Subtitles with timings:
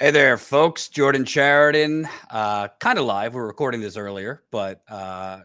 [0.00, 0.88] Hey there, folks.
[0.88, 3.34] Jordan Chariton, uh, kind of live.
[3.34, 5.40] We're recording this earlier, but uh,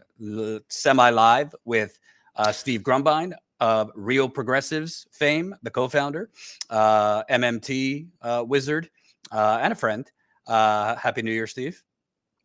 [0.70, 1.98] semi live with
[2.36, 6.30] uh, Steve Grumbine of Real Progressives fame, the co founder,
[6.70, 8.88] uh, MMT uh, wizard,
[9.30, 10.10] uh, and a friend.
[10.48, 11.82] Happy New Year, Steve.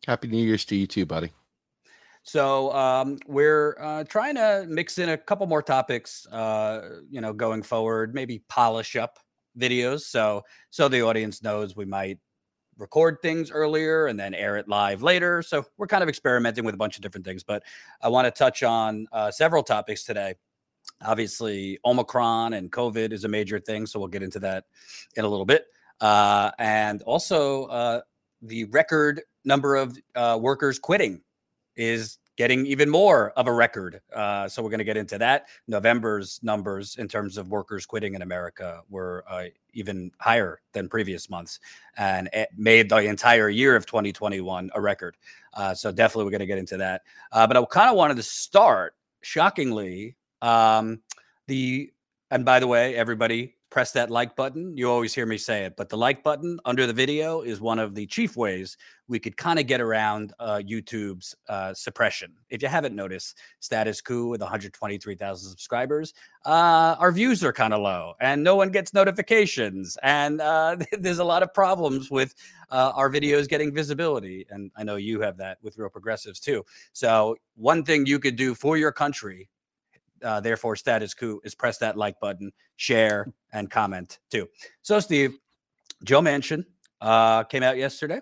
[0.06, 1.32] Happy New Year's to you too, buddy.
[2.24, 8.14] So um, we're trying to mix in a couple more topics, you know, going forward,
[8.14, 9.18] maybe polish up
[9.58, 12.18] videos so so the audience knows we might
[12.78, 16.74] record things earlier and then air it live later so we're kind of experimenting with
[16.74, 17.62] a bunch of different things but
[18.02, 20.34] i want to touch on uh, several topics today.
[21.04, 24.64] Obviously omicron and covid is a major thing so we'll get into that
[25.16, 25.66] in a little bit
[26.00, 28.00] uh, and also uh,
[28.40, 31.20] the record number of uh, workers quitting
[31.76, 34.00] is getting even more of a record.
[34.14, 35.48] Uh, so we're going to get into that.
[35.68, 41.28] November's numbers in terms of workers quitting in America were uh, even higher than previous
[41.28, 41.60] months
[41.96, 45.16] and it made the entire year of 2021 a record.
[45.54, 47.02] Uh, so definitely we're going to get into that.
[47.30, 51.00] Uh, but I kind of wanted to start, shockingly, um,
[51.46, 51.92] the
[52.30, 54.76] and by the way, everybody press that like button.
[54.76, 57.78] You always hear me say it, but the like button under the video is one
[57.78, 58.76] of the chief ways
[59.08, 62.34] we could kind of get around uh, YouTube's uh, suppression.
[62.50, 66.12] If you haven't noticed, Status Coup with 123,000 subscribers,
[66.44, 69.96] uh, our views are kind of low and no one gets notifications.
[70.02, 72.34] And uh, there's a lot of problems with
[72.70, 74.44] uh, our videos getting visibility.
[74.50, 76.62] And I know you have that with Real Progressives too.
[76.92, 79.48] So, one thing you could do for your country
[80.22, 84.48] uh, therefore Status Coup is press that like button, share, and comment too.
[84.82, 85.38] So, Steve,
[86.04, 86.64] Joe Manchin
[87.00, 88.20] uh, came out yesterday.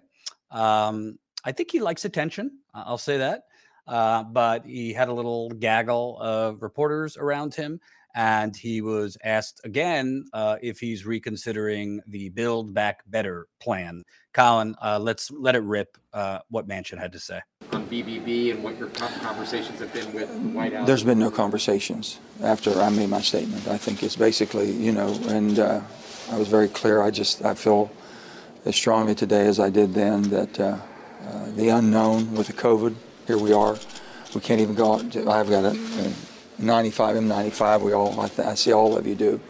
[0.51, 2.59] Um, I think he likes attention.
[2.75, 3.45] I'll say that.
[3.87, 7.81] Uh, but he had a little gaggle of reporters around him.
[8.15, 14.03] And he was asked again uh, if he's reconsidering the Build Back Better plan.
[14.33, 17.41] Colin, uh, let's let it rip uh, what Manchin had to say
[17.73, 20.87] on BBB and what your conversations have been with the White House?
[20.87, 23.69] There's been no conversations after I made my statement.
[23.69, 25.81] I think it's basically, you know, and uh,
[26.31, 27.03] I was very clear.
[27.03, 27.91] I just I feel
[28.65, 30.79] as strongly today as I did then that uh,
[31.27, 32.95] uh, the unknown with the COVID.
[33.27, 33.77] Here we are.
[34.35, 34.95] We can't even go.
[34.95, 36.13] Out, I've got a, a
[36.59, 37.83] 95 N95.
[37.83, 39.41] We all I, I, see all of you do,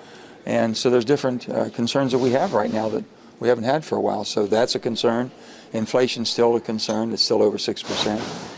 [0.47, 3.05] and so there's different uh, concerns that we have right now that
[3.41, 4.25] we haven't had for a while.
[4.25, 5.31] So that's a concern.
[5.73, 7.13] Inflation's still a concern.
[7.13, 8.51] It's still over 6%.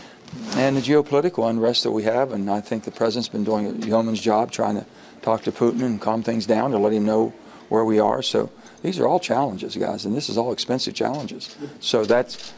[0.55, 3.85] And the geopolitical unrest that we have, and I think the president's been doing a
[3.85, 4.85] yeoman's job trying to
[5.21, 7.33] talk to Putin and calm things down to let him know
[7.69, 8.21] where we are.
[8.21, 11.55] So these are all challenges, guys, and this is all expensive challenges.
[11.79, 12.53] So that's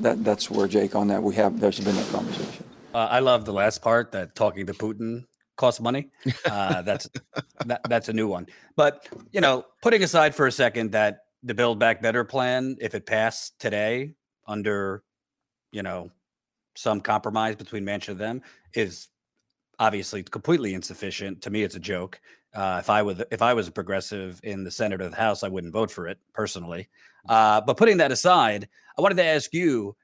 [0.00, 2.64] that, that's where Jake on that we have there's been that conversation.
[2.94, 5.24] Uh, I love the last part that talking to Putin
[5.56, 6.10] costs money.
[6.44, 7.08] Uh, that's
[7.66, 8.46] that, that's a new one.
[8.76, 12.94] But you know, putting aside for a second that the Build Back Better plan, if
[12.94, 14.14] it passed today
[14.46, 15.02] under,
[15.72, 16.10] you know,
[16.76, 18.42] some compromise between Manchin and them,
[18.74, 19.08] is
[19.78, 21.42] obviously completely insufficient.
[21.42, 22.20] To me, it's a joke.
[22.54, 25.42] Uh, if I was if I was a progressive in the Senate or the House,
[25.42, 26.88] I wouldn't vote for it personally.
[27.28, 27.32] Mm.
[27.32, 28.68] Uh, but putting that aside,
[28.98, 29.96] I wanted to ask you.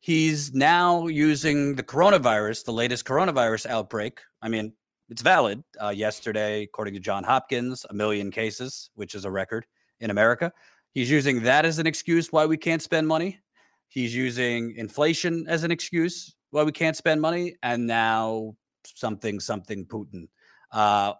[0.00, 4.18] He's now using the coronavirus, the latest coronavirus outbreak.
[4.42, 4.72] I mean,
[5.08, 5.62] it's valid.
[5.80, 9.64] Uh, yesterday, according to John Hopkins, a million cases, which is a record
[10.00, 10.52] in America.
[10.92, 13.40] He's using that as an excuse why we can't spend money.
[13.88, 17.56] He's using inflation as an excuse why we can't spend money.
[17.62, 20.28] And now something, something Putin.
[20.70, 21.14] Uh,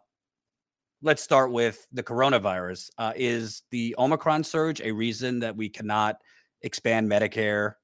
[1.00, 2.90] let's start with the coronavirus.
[2.98, 6.16] Uh, is the Omicron surge a reason that we cannot
[6.60, 7.74] expand Medicare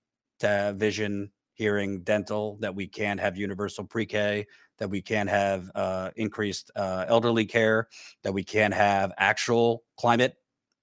[0.41, 4.47] to vision, hearing, dental, that we can't have universal pre K,
[4.78, 7.88] that we can't have uh, increased uh, elderly care,
[8.22, 10.34] that we can't have actual climate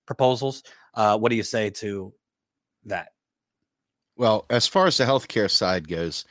[0.05, 0.63] proposals?
[0.95, 2.13] Uh, what do you say to
[2.85, 3.09] that?
[4.15, 6.23] Well, as far as the healthcare side goes,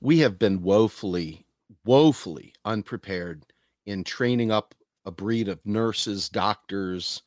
[0.00, 1.46] we have been woefully,
[1.84, 3.44] woefully unprepared
[3.84, 7.22] in training up a breed of nurses, doctors,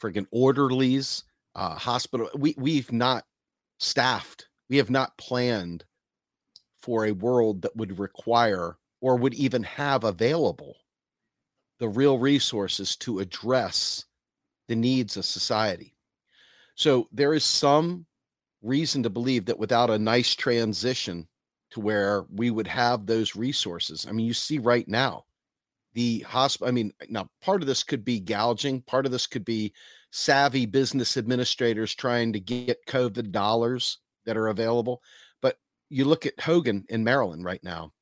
[0.00, 1.24] friggin' orderlies,
[1.54, 2.28] uh, hospital.
[2.36, 3.24] We we've not
[3.78, 4.48] staffed.
[4.68, 5.84] We have not planned
[6.78, 10.76] for a world that would require or would even have available
[11.78, 14.04] the real resources to address
[14.68, 15.91] the needs of society.
[16.74, 18.06] So there is some
[18.62, 21.28] reason to believe that without a nice transition
[21.70, 24.06] to where we would have those resources.
[24.08, 25.24] I mean, you see right now
[25.94, 26.68] the hospital.
[26.68, 29.72] I mean, now part of this could be gouging, part of this could be
[30.10, 35.02] savvy business administrators trying to get COVID dollars that are available.
[35.40, 35.56] But
[35.88, 37.92] you look at Hogan in Maryland right now,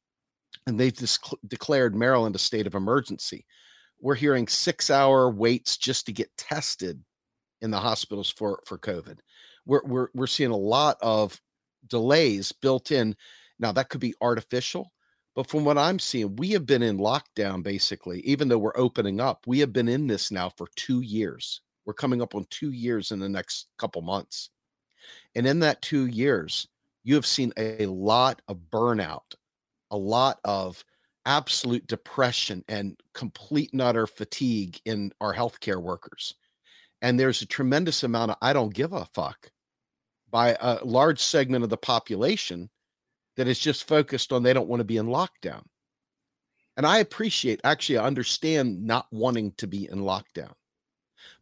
[0.67, 3.47] and they've just declared Maryland a state of emergency.
[4.01, 7.03] We're hearing six hour waits just to get tested
[7.63, 9.19] in the hospitals for for COVID.
[9.67, 11.41] We're we're we're seeing a lot of
[11.87, 13.17] delays built in.
[13.59, 14.93] Now that could be artificial,
[15.35, 19.21] but from what I'm seeing, we have been in lockdown basically, even though we're opening
[19.21, 19.47] up.
[19.47, 21.61] We have been in this now for two years.
[21.85, 24.51] We're coming up on two years in the next couple months.
[25.35, 26.69] And in that two years,
[27.05, 29.35] you have seen a lot of burnout,
[29.91, 30.85] a lot of
[31.27, 36.35] absolute depression and complete and utter fatigue in our healthcare workers.
[37.03, 39.51] And there's a tremendous amount of I don't give a fuck
[40.31, 42.71] by a large segment of the population
[43.37, 45.63] that is just focused on they don't want to be in lockdown.
[46.77, 50.53] And I appreciate, actually, I understand not wanting to be in lockdown.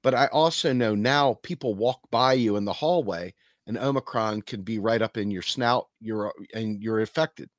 [0.03, 3.35] But I also know now people walk by you in the hallway
[3.69, 7.51] and Omicron can be right up in your snout, you're and you're infected.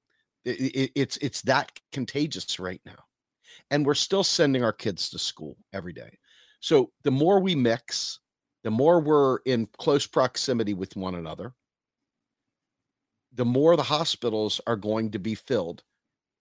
[0.43, 2.97] It, it, it's it's that contagious right now,
[3.69, 6.17] and we're still sending our kids to school every day.
[6.59, 8.19] So the more we mix,
[8.63, 11.53] the more we're in close proximity with one another,
[13.33, 15.83] the more the hospitals are going to be filled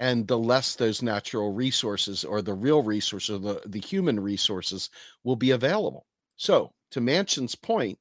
[0.00, 4.90] and the less those natural resources or the real resources or the, the human resources
[5.24, 6.06] will be available.
[6.36, 7.98] So, to Manchin's point,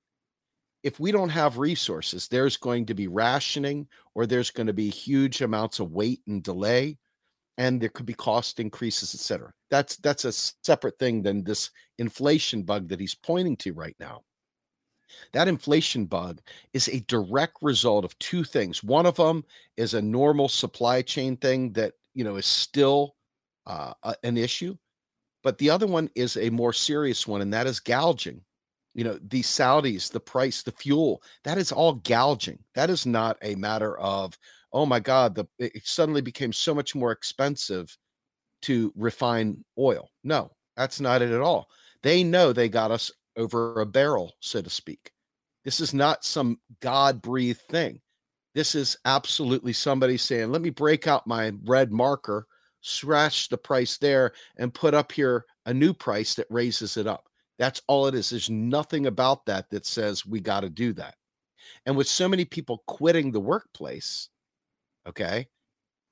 [0.84, 4.90] if we don't have resources, there's going to be rationing or there's going to be
[4.90, 6.98] huge amounts of wait and delay
[7.58, 9.52] and there could be cost increases, et cetera.
[9.70, 14.24] That's that's a separate thing than this inflation bug that he's pointing to right now.
[15.34, 16.42] That inflation bug
[16.74, 18.84] is a direct result of two things.
[18.84, 19.44] One of them
[19.78, 23.16] is a normal supply chain thing that you know is still
[23.66, 23.94] uh,
[24.24, 24.76] an issue,
[25.44, 28.42] but the other one is a more serious one, and that is gouging.
[28.94, 32.58] You know, the Saudis, the price, the fuel, that is all gouging.
[32.74, 34.38] That is not a matter of,
[34.74, 37.98] oh my God, the it suddenly became so much more expensive
[38.64, 40.10] to refine oil.
[40.24, 41.68] No, that's not it at all.
[42.04, 45.12] They know they got us over a barrel, so to speak.
[45.64, 48.02] This is not some God breathed thing.
[48.56, 52.48] This is absolutely somebody saying, let me break out my red marker,
[52.82, 57.26] scratch the price there, and put up here a new price that raises it up.
[57.60, 58.30] That's all it is.
[58.30, 61.16] There's nothing about that that says we got to do that.
[61.86, 64.30] And with so many people quitting the workplace,
[65.08, 65.48] okay,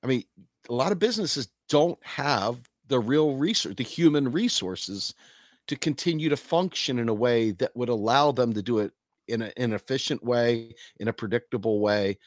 [0.03, 0.23] I mean,
[0.69, 2.57] a lot of businesses don't have
[2.87, 5.13] the real resource, the human resources
[5.67, 8.91] to continue to function in a way that would allow them to do it
[9.27, 12.17] in a, an efficient way, in a predictable way,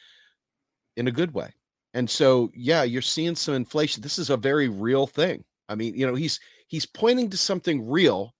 [0.97, 1.53] in a good way.
[1.93, 4.03] And so, yeah, you're seeing some inflation.
[4.03, 5.43] This is a very real thing.
[5.69, 8.35] I mean, you know, he's he's pointing to something real,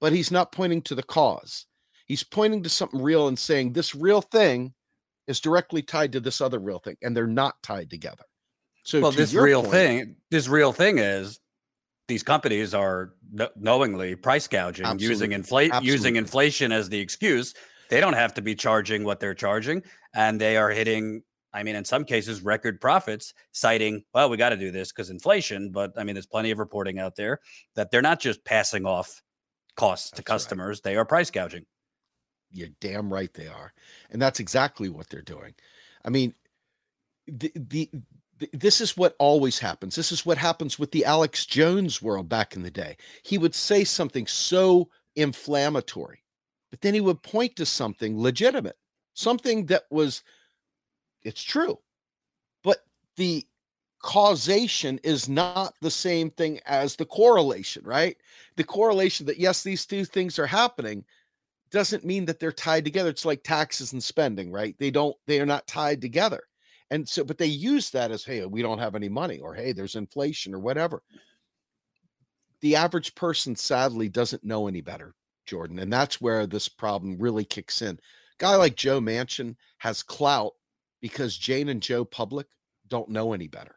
[0.00, 1.66] but he's not pointing to the cause.
[2.06, 4.74] He's pointing to something real and saying this real thing
[5.30, 8.24] is directly tied to this other real thing, and they're not tied together.
[8.84, 11.38] So, well, to this real point- thing, this real thing is
[12.08, 13.14] these companies are
[13.56, 15.34] knowingly price gouging using Absolutely.
[15.34, 17.54] inflate using inflation as the excuse.
[17.88, 19.82] They don't have to be charging what they're charging,
[20.14, 21.22] and they are hitting.
[21.52, 25.10] I mean, in some cases, record profits, citing, "Well, we got to do this because
[25.10, 27.38] inflation." But I mean, there's plenty of reporting out there
[27.76, 29.22] that they're not just passing off
[29.76, 30.34] costs to That's right.
[30.34, 31.66] customers; they are price gouging.
[32.52, 33.72] You're damn right they are.
[34.10, 35.54] And that's exactly what they're doing.
[36.04, 36.34] I mean,
[37.26, 37.90] the, the,
[38.52, 39.94] this is what always happens.
[39.94, 42.96] This is what happens with the Alex Jones world back in the day.
[43.22, 46.22] He would say something so inflammatory,
[46.70, 48.76] but then he would point to something legitimate,
[49.14, 50.22] something that was
[51.22, 51.78] it's true.
[52.64, 52.78] But
[53.16, 53.46] the
[54.02, 58.16] causation is not the same thing as the correlation, right?
[58.56, 61.04] The correlation that yes, these two things are happening
[61.70, 63.10] doesn't mean that they're tied together.
[63.10, 64.74] It's like taxes and spending, right?
[64.78, 66.42] They don't, they are not tied together.
[66.90, 69.72] And so, but they use that as, hey, we don't have any money, or hey,
[69.72, 71.02] there's inflation, or whatever.
[72.62, 75.14] The average person sadly doesn't know any better,
[75.46, 75.78] Jordan.
[75.78, 77.98] And that's where this problem really kicks in.
[78.38, 80.52] Guy like Joe Manchin has clout
[81.00, 82.48] because Jane and Joe Public
[82.88, 83.76] don't know any better.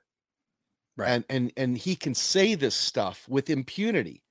[0.96, 1.10] Right.
[1.10, 4.24] And and and he can say this stuff with impunity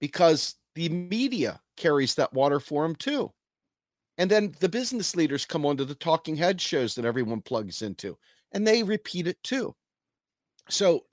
[0.00, 3.32] because the media carries that water for him too.
[4.18, 8.18] And then the business leaders come onto the talking head shows that everyone plugs into
[8.52, 9.74] and they repeat it too.
[10.68, 11.06] So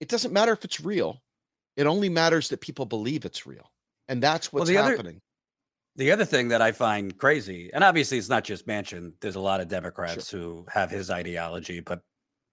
[0.00, 1.22] it doesn't matter if it's real.
[1.76, 3.70] It only matters that people believe it's real.
[4.08, 5.22] And that's Well, what's the other- happening.
[5.96, 9.14] The other thing that I find crazy, and obviously it's not just Manchin.
[9.22, 12.02] There's a lot of Democrats who have his ideology, but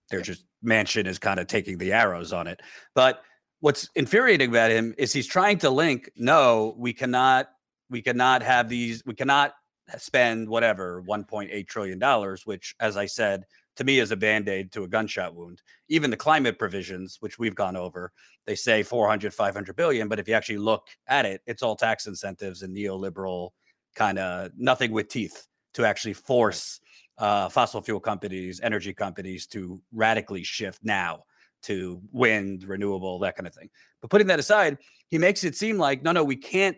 [0.10, 0.24] they're Yeah.
[0.24, 2.62] just Manchin is kind of taking the arrows on it.
[2.96, 3.22] But
[3.64, 6.12] what's infuriating about him is he's trying to link.
[6.18, 7.48] No, we cannot.
[7.90, 9.02] We cannot have these.
[9.06, 9.54] We cannot
[9.98, 13.46] spend whatever 1.8 trillion dollars, which, as I said,
[13.78, 15.62] to me is a band aid to a gunshot wound.
[15.88, 18.12] Even the climate provisions, which we've gone over,
[18.46, 22.08] they say 400 500 billion but if you actually look at it it's all tax
[22.08, 23.52] incentives and neoliberal
[23.96, 26.82] kind of nothing with teeth to actually force
[27.18, 31.24] uh, fossil fuel companies, energy companies to radically shift now
[31.64, 33.70] to wind, renewable, that kind of thing.
[34.02, 34.78] But putting that aside,
[35.10, 36.78] he makes it seem like no, no, we can't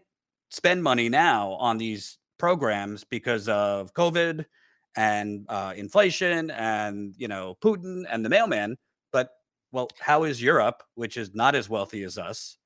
[0.49, 4.45] spend money now on these programs because of COVID
[4.95, 8.77] and uh, inflation and you know Putin and the mailman.
[9.11, 9.29] But
[9.71, 12.57] well, how is Europe, which is not as wealthy as us?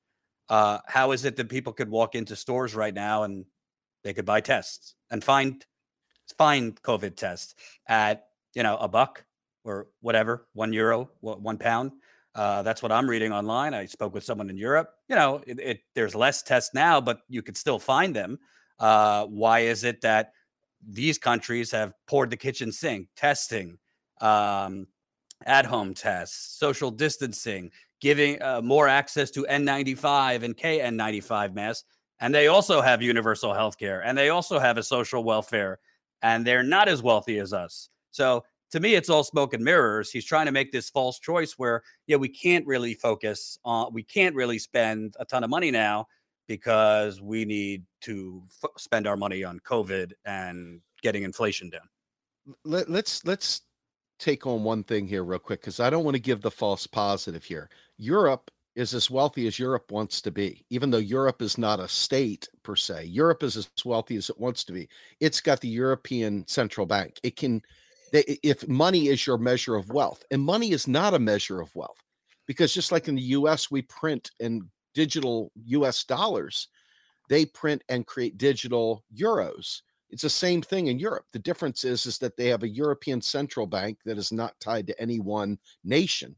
[0.48, 3.44] Uh, how is it that people could walk into stores right now and
[4.02, 5.64] they could buy tests and find
[6.38, 7.54] find COVID tests
[7.88, 9.24] at you know a buck
[9.64, 11.92] or whatever, one euro, one pound?
[12.40, 13.74] Uh, that's what I'm reading online.
[13.74, 14.94] I spoke with someone in Europe.
[15.10, 18.38] You know, it, it, there's less tests now, but you could still find them.
[18.78, 20.32] Uh, why is it that
[20.88, 23.76] these countries have poured the kitchen sink, testing,
[24.22, 24.86] um,
[25.44, 27.70] at home tests, social distancing,
[28.00, 31.84] giving uh, more access to N95 and KN95 masks.
[32.20, 35.78] And they also have universal health care and they also have a social welfare
[36.22, 37.90] and they're not as wealthy as us.
[38.12, 40.10] So to me, it's all smoke and mirrors.
[40.10, 44.02] He's trying to make this false choice where, yeah, we can't really focus on, we
[44.02, 46.06] can't really spend a ton of money now
[46.46, 51.88] because we need to f- spend our money on COVID and getting inflation down.
[52.64, 53.62] Let, let's let's
[54.18, 56.86] take on one thing here real quick because I don't want to give the false
[56.86, 57.70] positive here.
[57.98, 61.88] Europe is as wealthy as Europe wants to be, even though Europe is not a
[61.88, 63.04] state per se.
[63.04, 64.88] Europe is as wealthy as it wants to be.
[65.20, 67.18] It's got the European Central Bank.
[67.22, 67.62] It can,
[68.12, 72.02] if money is your measure of wealth, and money is not a measure of wealth,
[72.46, 76.68] because just like in the US, we print in digital US dollars,
[77.28, 79.82] they print and create digital euros.
[80.10, 81.26] It's the same thing in Europe.
[81.32, 84.88] The difference is, is that they have a European central bank that is not tied
[84.88, 86.34] to any one nation.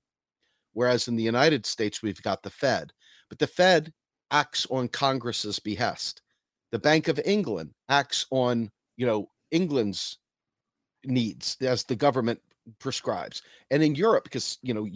[0.74, 2.92] Whereas in the United States, we've got the Fed.
[3.30, 3.92] But the Fed
[4.30, 6.20] acts on Congress's behest.
[6.70, 10.18] The Bank of England acts on, you know, England's
[11.04, 12.40] needs as the government
[12.78, 13.42] prescribes.
[13.70, 14.86] And in Europe, because you know,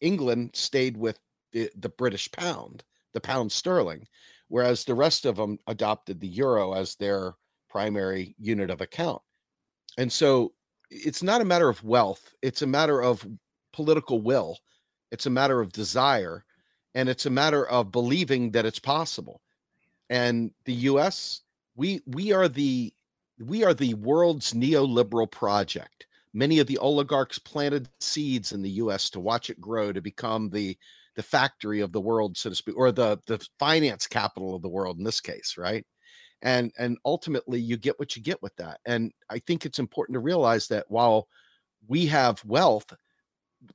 [0.00, 1.18] England stayed with
[1.52, 4.06] the, the British pound, the pound sterling,
[4.48, 7.34] whereas the rest of them adopted the euro as their
[7.68, 9.22] primary unit of account.
[9.98, 10.52] And so
[10.90, 13.26] it's not a matter of wealth, it's a matter of
[13.72, 14.58] political will,
[15.10, 16.44] it's a matter of desire,
[16.94, 19.40] and it's a matter of believing that it's possible.
[20.08, 21.42] And the US,
[21.74, 22.92] we we are the
[23.38, 26.06] we are the world's neoliberal project.
[26.32, 30.50] Many of the oligarchs planted seeds in the US to watch it grow to become
[30.50, 30.76] the
[31.14, 34.68] the factory of the world, so to speak, or the the finance capital of the
[34.68, 35.86] world in this case, right?
[36.42, 40.14] and and ultimately you get what you get with that and i think it's important
[40.14, 41.28] to realize that while
[41.88, 42.92] we have wealth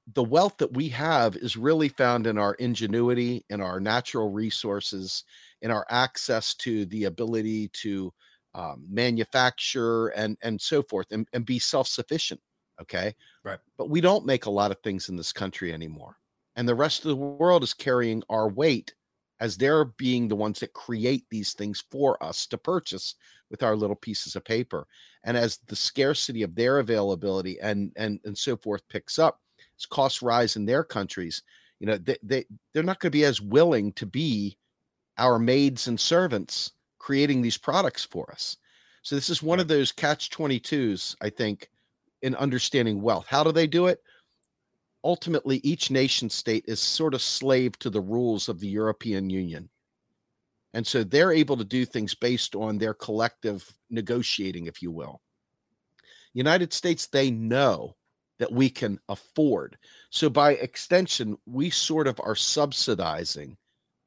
[0.08, 5.24] the wealth that we have is really found in our ingenuity in our natural resources
[5.62, 8.14] in our access to the ability to
[8.54, 12.40] um, manufacture and and so forth and, and be self-sufficient
[12.82, 13.14] okay?
[13.44, 13.60] Right.
[13.78, 16.18] But we don't make a lot of things in this country anymore
[16.56, 18.94] and the rest of the world is carrying our weight
[19.40, 23.16] as they're being the ones that create these things for us to purchase
[23.50, 24.88] with our little pieces of paper
[25.24, 29.40] and as the scarcity of their availability and and and so forth picks up
[29.78, 31.44] as costs rise in their countries
[31.80, 34.58] you know they, they they're not going to be as willing to be
[35.18, 38.58] our maids and servants creating these products for us
[39.02, 41.70] so this is one of those catch 22s i think
[42.22, 44.02] in understanding wealth how do they do it
[45.04, 49.70] ultimately each nation state is sort of slave to the rules of the European Union.
[50.74, 55.22] And so they're able to do things based on their collective negotiating, if you will.
[56.34, 57.96] United States, they know
[58.40, 59.78] that we can afford.
[60.12, 63.58] So by extension, we sort of are subsidizing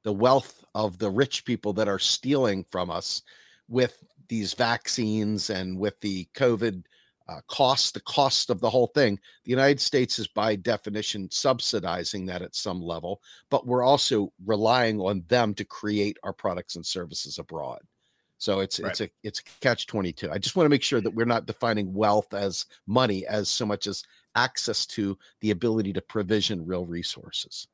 [0.05, 3.23] the wealth of the rich people that are stealing from us
[3.69, 6.85] with these vaccines and with the COVID
[7.29, 9.19] uh, cost, the cost of the whole thing.
[9.45, 15.01] The United States is by definition subsidizing that at some level, but we're also relying
[15.01, 17.81] on them to create our products and services abroad.
[18.37, 18.91] So it's right.
[18.91, 20.31] it's a it's a catch 22.
[20.31, 23.65] I just want to make sure that we're not defining wealth as money as so
[23.65, 24.03] much as
[24.35, 27.69] access to the ability to provision real resources.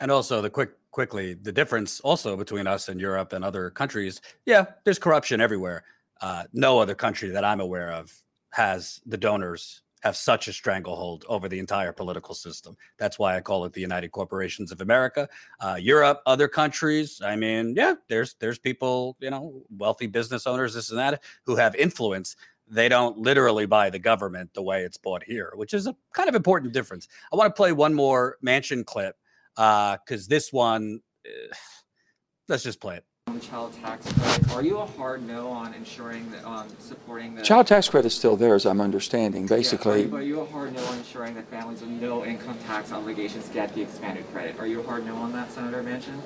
[0.00, 4.20] And also the quick quickly the difference also between us and Europe and other countries.
[4.46, 5.84] Yeah, there's corruption everywhere.
[6.20, 8.12] Uh, no other country that I'm aware of
[8.50, 12.76] has the donors have such a stranglehold over the entire political system.
[12.98, 15.28] That's why I call it the United Corporations of America.
[15.60, 17.22] Uh, Europe, other countries.
[17.24, 21.56] I mean, yeah, there's there's people, you know, wealthy business owners, this and that, who
[21.56, 22.36] have influence.
[22.68, 26.28] They don't literally buy the government the way it's bought here, which is a kind
[26.28, 27.08] of important difference.
[27.32, 29.16] I want to play one more Manchin clip
[29.56, 31.54] because uh, this one, uh,
[32.48, 33.04] let's just play it.
[33.26, 34.50] on the child tax credit.
[34.52, 38.14] Are you a hard no on ensuring that on supporting the Child tax credit is
[38.14, 39.42] still there, as I'm understanding.
[39.46, 42.24] Yeah, are Basically, you- Are you a hard no on ensuring that families with no
[42.24, 44.58] income tax obligations get the expanded credit?
[44.58, 46.20] Are you a hard no on that, Senator Manchin?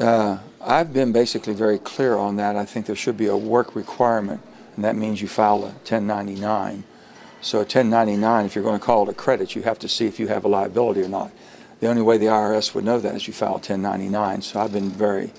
[0.00, 2.56] uh, I've been basically very clear on that.
[2.56, 4.40] I think there should be a work requirement,
[4.76, 6.84] and that means you file a 1099.
[7.40, 10.06] So a 1099, if you're going to call it a credit, you have to see
[10.06, 11.30] if you have a liability or not.
[11.82, 14.42] The only way the IRS would know that is you file 1099.
[14.42, 15.32] So I've been very,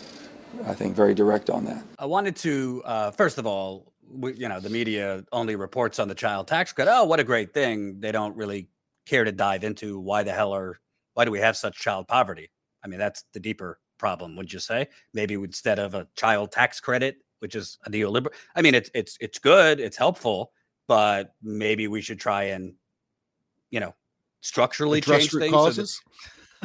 [0.66, 1.82] I think, very direct on that.
[1.98, 6.10] I wanted to, uh, first of all, we, you know, the media only reports on
[6.10, 6.92] the child tax credit.
[6.94, 8.02] Oh, what a great thing!
[8.02, 8.68] They don't really
[9.06, 10.82] care to dive into why the hell are
[11.14, 12.52] why do we have such child poverty?
[12.84, 14.90] I mean, that's the deeper problem, would you say?
[15.14, 18.34] Maybe instead of a child tax credit, which is a neoliberal.
[18.54, 20.52] I mean, it's it's it's good, it's helpful,
[20.90, 22.74] but maybe we should try and,
[23.72, 23.96] you know,
[24.44, 25.52] structurally Address change root things.
[25.54, 26.02] so causes.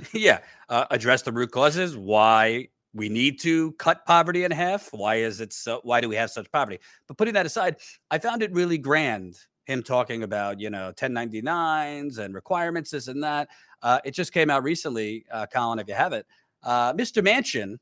[0.13, 1.97] yeah, uh, address the root causes.
[1.97, 4.89] Why we need to cut poverty in half?
[4.93, 5.81] Why is it so?
[5.83, 6.79] Why do we have such poverty?
[7.07, 7.77] But putting that aside,
[8.11, 13.23] I found it really grand him talking about you know 1099s and requirements, this and
[13.23, 13.49] that.
[13.83, 16.27] Uh, it just came out recently, uh, Colin, if you have it.
[16.65, 17.23] Uh, Mr.
[17.23, 17.77] Manchin,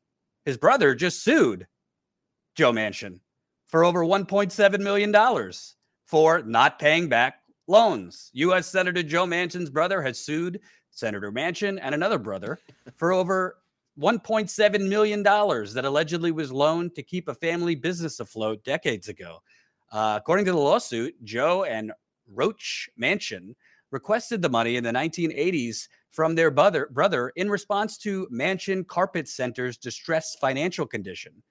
[0.44, 1.66] his brother, just sued
[2.54, 3.20] Joe Manchin
[3.66, 8.30] for over 1.7 million dollars for not paying back loans.
[8.34, 8.66] U.S.
[8.66, 10.60] Senator Joe Manchin's brother has sued
[10.96, 12.58] Senator Manchin and another brother
[12.96, 13.58] for over
[14.00, 19.42] $1.7 million that allegedly was loaned to keep a family business afloat decades ago.
[19.92, 21.92] Uh, according to the lawsuit, Joe and
[22.32, 23.54] Roach Manchin
[23.90, 29.28] requested the money in the 1980s from their brother, brother in response to Manchin Carpet
[29.28, 31.42] Center's distressed financial condition.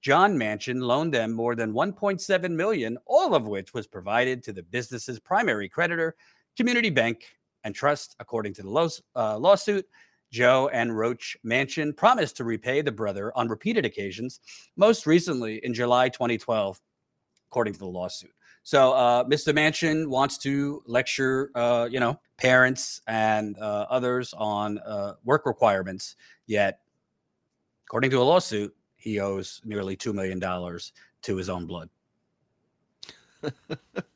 [0.00, 4.62] John Manchin loaned them more than 1.7 million, all of which was provided to the
[4.62, 6.16] business's primary creditor,
[6.56, 7.24] Community Bank
[7.64, 8.16] and Trust.
[8.20, 9.86] According to the laws- uh, lawsuit,
[10.30, 14.40] Joe and Roach Manchin promised to repay the brother on repeated occasions,
[14.76, 16.80] most recently in July 2012,
[17.50, 18.32] according to the lawsuit.
[18.64, 19.52] So, uh, Mr.
[19.52, 26.16] Manchin wants to lecture, uh, you know, parents and uh, others on uh, work requirements.
[26.46, 26.78] Yet,
[27.86, 31.88] according to a lawsuit, he owes nearly two million dollars to his own blood.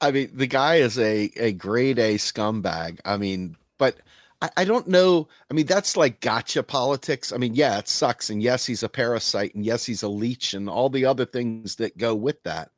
[0.00, 3.00] I mean, the guy is a a grade A scumbag.
[3.04, 3.96] I mean, but
[4.42, 5.28] I, I don't know.
[5.50, 7.32] I mean, that's like gotcha politics.
[7.32, 8.30] I mean, yeah, it sucks.
[8.30, 11.76] And yes, he's a parasite, and yes, he's a leech, and all the other things
[11.76, 12.70] that go with that.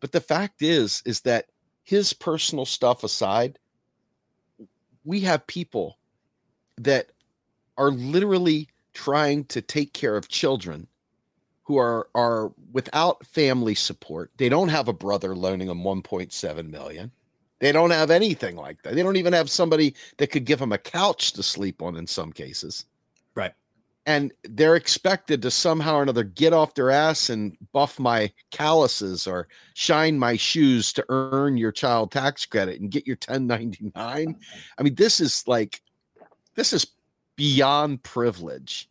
[0.00, 1.46] But the fact is, is that
[1.82, 3.58] his personal stuff aside,
[5.04, 5.98] we have people
[6.78, 7.10] that
[7.76, 10.86] are literally trying to take care of children
[11.70, 14.32] who are are without family support.
[14.38, 17.12] They don't have a brother loaning them 1.7 million.
[17.60, 18.96] They don't have anything like that.
[18.96, 22.08] They don't even have somebody that could give them a couch to sleep on in
[22.08, 22.86] some cases.
[23.36, 23.52] Right.
[24.04, 29.28] And they're expected to somehow or another get off their ass and buff my calluses
[29.28, 34.36] or shine my shoes to earn your child tax credit and get your 1099.
[34.78, 35.82] I mean, this is like
[36.56, 36.84] this is
[37.36, 38.88] beyond privilege.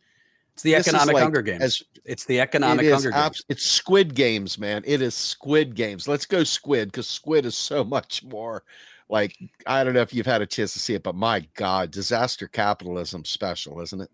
[0.60, 1.62] It's the This economic like Hunger Games.
[1.62, 3.42] as- it's the economic it Hunger Games.
[3.48, 4.82] it's Squid Games, man.
[4.86, 6.06] It is Squid Games.
[6.06, 8.62] Let's go Squid because Squid is so much more
[9.08, 11.90] like I don't know if you've had a chance to see it, but my God,
[11.90, 14.10] disaster capitalism special, isn't it?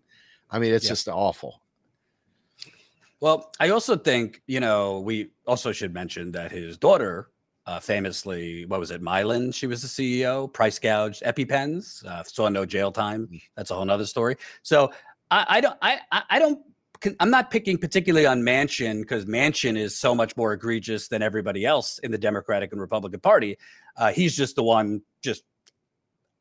[0.49, 0.89] I mean, it's Yeah.
[0.91, 1.61] just awful.
[3.19, 7.29] Well, I also think, you know, we also should mention that his daughter
[7.65, 9.53] uh, famously, what was it, Mylan?
[9.53, 13.27] She was the CEO, price gouged EpiPens, uh, saw no jail time.
[13.57, 14.37] That's a whole nother story.
[14.63, 14.89] So
[15.31, 16.61] I, I don't, I, I don't,
[17.19, 21.65] I'm not picking particularly on Manchin because Manchin is so much more egregious than everybody
[21.65, 23.57] else in the Democratic and Republican Party.
[23.95, 25.43] Uh, he's just the one just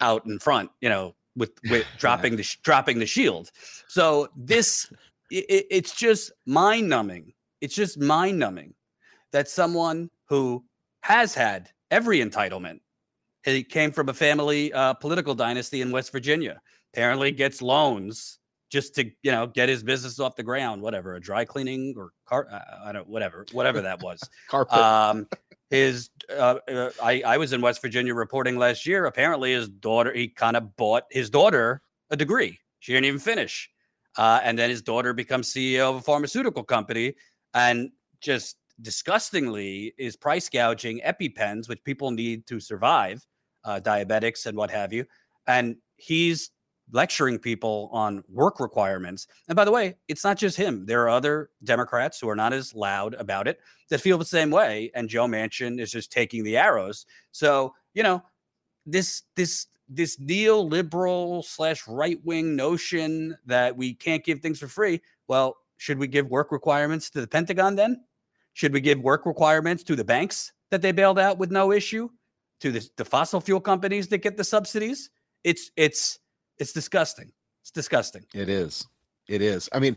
[0.00, 3.50] out in front, you know, with with dropping the dropping the shield.
[3.88, 4.86] So this
[5.32, 7.32] i i- it's just mind numbing.
[7.60, 8.74] It's just mind numbing
[9.32, 10.64] that someone who
[11.02, 12.80] has had every entitlement,
[13.44, 16.60] he came from a family uh, political dynasty in West Virginia,
[16.94, 18.38] apparently gets loans
[18.70, 22.10] just to you know get his business off the ground, whatever, a dry cleaning or
[22.26, 24.20] car, I I don't know, whatever, whatever that was.
[24.48, 24.78] Carpet.
[24.78, 25.26] Um,
[25.70, 29.06] his, uh, uh, I, I was in West Virginia reporting last year.
[29.06, 32.58] Apparently, his daughter, he kind of bought his daughter a degree.
[32.78, 33.68] She didn't even finish.
[34.16, 37.14] Uh, and then his daughter becomes CEO of a pharmaceutical company
[37.52, 43.26] and just disgustingly is price gouging EpiPens, which people need to survive,
[43.64, 45.04] uh, diabetics and what have you.
[45.46, 46.50] And he's
[46.92, 49.26] lecturing people on work requirements.
[49.48, 50.86] And by the way, it's not just him.
[50.86, 54.50] There are other Democrats who are not as loud about it that feel the same
[54.50, 54.90] way.
[54.94, 57.06] And Joe Manchin is just taking the arrows.
[57.32, 58.22] So, you know,
[58.86, 65.00] this this this neoliberal slash right wing notion that we can't give things for free.
[65.28, 68.04] Well, should we give work requirements to the Pentagon then?
[68.54, 72.08] Should we give work requirements to the banks that they bailed out with no issue?
[72.60, 75.10] To the, the fossil fuel companies that get the subsidies?
[75.44, 76.18] It's it's
[76.58, 77.32] it's disgusting.
[77.62, 78.24] It's disgusting.
[78.34, 78.86] It is.
[79.28, 79.68] It is.
[79.72, 79.96] I mean,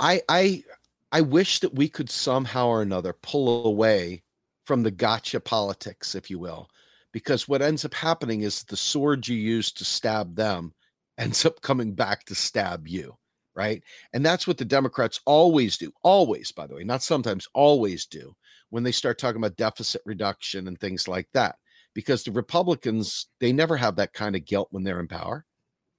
[0.00, 0.64] I I
[1.12, 4.22] I wish that we could somehow or another pull away
[4.64, 6.68] from the gotcha politics, if you will,
[7.12, 10.72] because what ends up happening is the sword you use to stab them
[11.18, 13.16] ends up coming back to stab you,
[13.54, 13.82] right?
[14.12, 15.90] And that's what the Democrats always do.
[16.02, 18.36] Always, by the way, not sometimes, always do
[18.68, 21.56] when they start talking about deficit reduction and things like that.
[21.94, 25.45] Because the Republicans, they never have that kind of guilt when they're in power.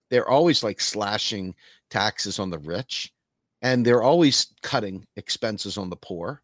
[0.10, 1.56] They're always like slashing
[1.90, 3.14] taxes on the rich
[3.62, 6.42] and they're always cutting expenses on the poor.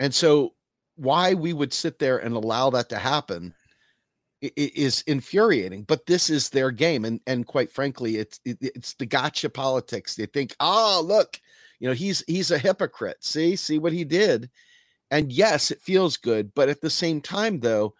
[0.00, 0.54] And so
[0.96, 3.54] why we would sit there and allow that to happen
[4.40, 9.50] is infuriating but this is their game and and quite frankly it's it's the gotcha
[9.50, 10.14] politics.
[10.14, 11.40] They think oh look
[11.80, 13.18] you know he's he's a hypocrite.
[13.20, 13.56] See?
[13.56, 14.48] See what he did?
[15.10, 17.94] And yes it feels good but at the same time though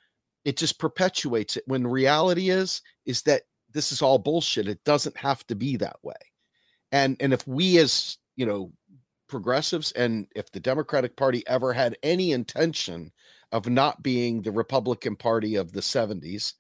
[0.45, 5.17] it just perpetuates it when reality is is that this is all bullshit it doesn't
[5.17, 6.15] have to be that way
[6.93, 8.73] and and if we as you know
[9.29, 13.13] progressives and if the Democratic Party ever had any intention
[13.53, 16.55] of not being the Republican Party of the 70s,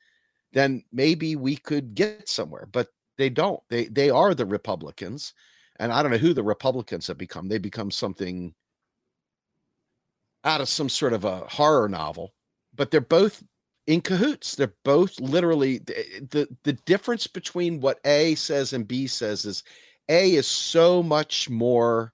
[0.52, 2.68] then maybe we could get somewhere.
[2.70, 3.60] But they don't.
[3.68, 5.34] They they are the Republicans.
[5.80, 7.48] And I don't know who the Republicans have become.
[7.48, 8.54] They become something
[10.44, 12.32] out of some sort of a horror novel,
[12.74, 13.42] but they're both
[13.88, 14.54] in cahoots.
[14.54, 19.64] They're both literally the, the, the difference between what A says and B says is
[20.10, 22.12] A is so much more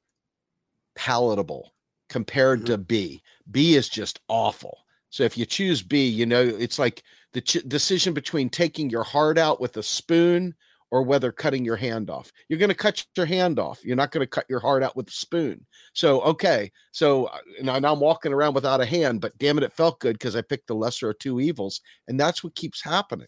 [0.94, 1.74] palatable
[2.08, 2.66] compared mm-hmm.
[2.66, 3.22] to B.
[3.50, 4.78] B is just awful.
[5.10, 9.04] So if you choose B, you know, it's like the ch- decision between taking your
[9.04, 10.54] heart out with a spoon
[10.94, 12.30] or whether cutting your hand off.
[12.48, 13.84] You're going to cut your hand off.
[13.84, 15.66] You're not going to cut your heart out with a spoon.
[15.92, 16.70] So, okay.
[16.92, 19.98] So uh, now, now I'm walking around without a hand, but damn it, it felt
[19.98, 21.80] good because I picked the lesser of two evils.
[22.06, 23.26] And that's what keeps happening.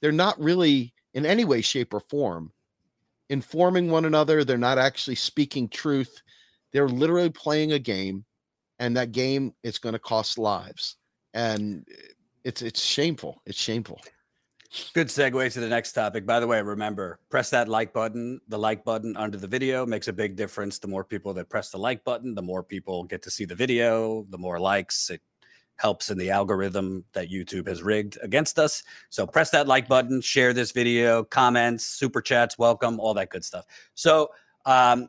[0.00, 2.50] They're not really in any way, shape, or form
[3.28, 4.42] informing one another.
[4.42, 6.22] They're not actually speaking truth.
[6.72, 8.24] They're literally playing a game,
[8.78, 10.96] and that game is going to cost lives,
[11.34, 11.86] and
[12.44, 13.42] it's it's shameful.
[13.44, 14.00] It's shameful.
[14.92, 16.26] Good segue to the next topic.
[16.26, 18.40] By the way, remember, press that like button.
[18.48, 20.80] The like button under the video makes a big difference.
[20.80, 23.54] The more people that press the like button, the more people get to see the
[23.54, 25.10] video, the more likes.
[25.10, 25.20] It
[25.76, 28.82] helps in the algorithm that YouTube has rigged against us.
[29.10, 33.44] So press that like button, share this video, comments, super chats, welcome, all that good
[33.44, 33.66] stuff.
[33.94, 34.30] So
[34.66, 35.08] um,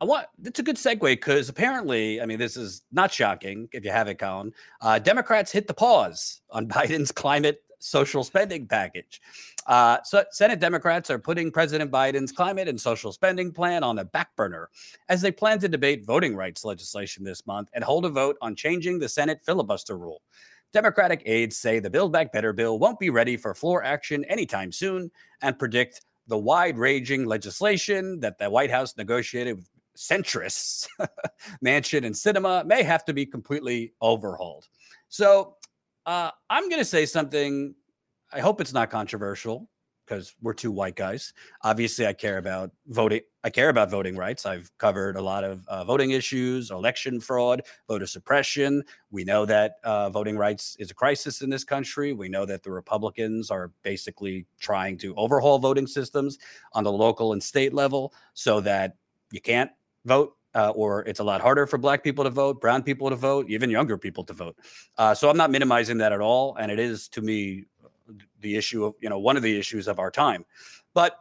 [0.00, 3.82] I want it's a good segue because apparently, I mean, this is not shocking if
[3.82, 4.52] you have it, Colin.
[4.82, 9.20] Uh, Democrats hit the pause on Biden's climate social spending package.
[9.66, 14.04] Uh, so Senate Democrats are putting President Biden's climate and social spending plan on the
[14.04, 14.70] back burner
[15.08, 18.56] as they plan to debate voting rights legislation this month and hold a vote on
[18.56, 20.22] changing the Senate filibuster rule.
[20.72, 24.70] Democratic aides say the Build Back Better bill won't be ready for floor action anytime
[24.70, 25.10] soon
[25.40, 30.86] and predict the wide ranging legislation that the White House negotiated with centrists,
[31.64, 34.68] Manchin and Sinema may have to be completely overhauled.
[35.08, 35.56] So
[36.08, 37.74] uh, I'm going to say something.
[38.32, 39.68] I hope it's not controversial
[40.06, 41.34] because we're two white guys.
[41.64, 43.20] Obviously, I care about voting.
[43.44, 44.46] I care about voting rights.
[44.46, 48.82] I've covered a lot of uh, voting issues, election fraud, voter suppression.
[49.10, 52.14] We know that uh, voting rights is a crisis in this country.
[52.14, 56.38] We know that the Republicans are basically trying to overhaul voting systems
[56.72, 58.96] on the local and state level so that
[59.30, 59.70] you can't
[60.06, 63.16] vote, uh, or it's a lot harder for black people to vote, brown people to
[63.16, 64.56] vote, even younger people to vote.
[64.96, 67.64] Uh, so I'm not minimizing that at all, and it is to me
[68.40, 70.44] the issue of you know one of the issues of our time.
[70.94, 71.18] But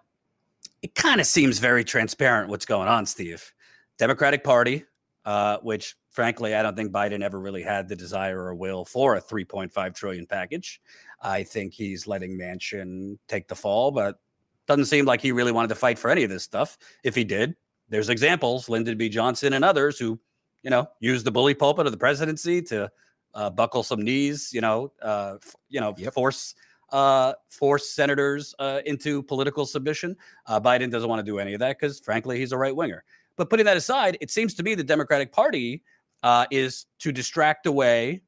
[0.81, 3.53] it kind of seems very transparent what's going on, Steve.
[3.97, 4.85] Democratic Party,
[5.25, 9.15] uh, which frankly I don't think Biden ever really had the desire or will for
[9.15, 10.81] a 3.5 trillion package.
[11.21, 14.19] I think he's letting Manchin take the fall, but
[14.67, 16.77] doesn't seem like he really wanted to fight for any of this stuff.
[17.03, 17.55] If he did,
[17.89, 19.09] there's examples, Lyndon B.
[19.09, 20.19] Johnson and others who,
[20.63, 22.91] you know, use the bully pulpit of the presidency to
[23.33, 26.13] uh, buckle some knees, you know, uh, f- you know, yep.
[26.13, 26.55] force
[26.91, 30.15] uh, force senators uh, into political submission.
[30.45, 33.03] Uh, Biden doesn't want to do any of that because, frankly, he's a right winger.
[33.35, 35.83] But putting that aside, it seems to me the Democratic Party
[36.23, 38.21] uh, is to distract away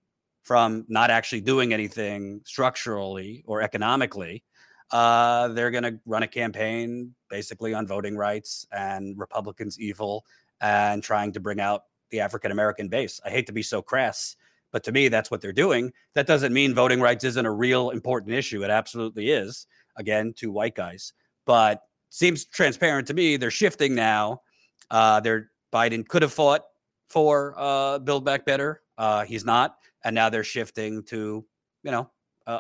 [0.44, 4.44] from not actually doing anything structurally or economically
[4.92, 10.26] uh, they're going to run a campaign basically on voting rights and Republicans evil
[10.62, 13.22] and trying to bring out the African American base.
[13.24, 14.36] I hate to be so crass,
[14.72, 15.92] But to me, that's what they're doing.
[16.16, 18.64] That doesn't mean voting rights isn't a real important issue.
[18.64, 19.68] It absolutely is.
[19.96, 21.14] Again, two white guys,
[21.46, 23.38] but seems transparent to me.
[23.38, 24.42] They're shifting now.
[24.90, 26.66] Uh, they're Biden could have fought
[27.10, 28.82] for uh, Build Back Better.
[28.98, 31.46] Uh, he's not, and now they're shifting to
[31.84, 32.10] you know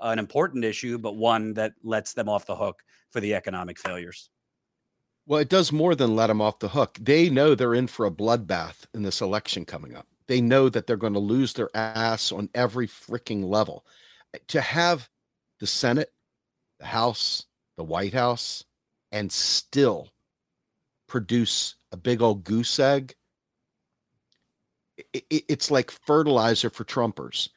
[0.02, 4.30] an important issue, but one that lets them off the hook for the economic failures.
[5.26, 6.98] Well, it does more than let them off the hook.
[7.00, 10.08] They know they're in for a bloodbath in this election coming up.
[10.28, 13.86] They know that they're going to lose their ass on every freaking level.
[14.48, 15.10] To have
[15.60, 16.12] the Senate,
[16.80, 17.46] the House,
[17.78, 18.64] the White House,
[19.12, 20.10] and still
[21.08, 23.16] produce a big old goose egg,
[25.14, 27.50] it, it, it's like fertilizer for Trumpers.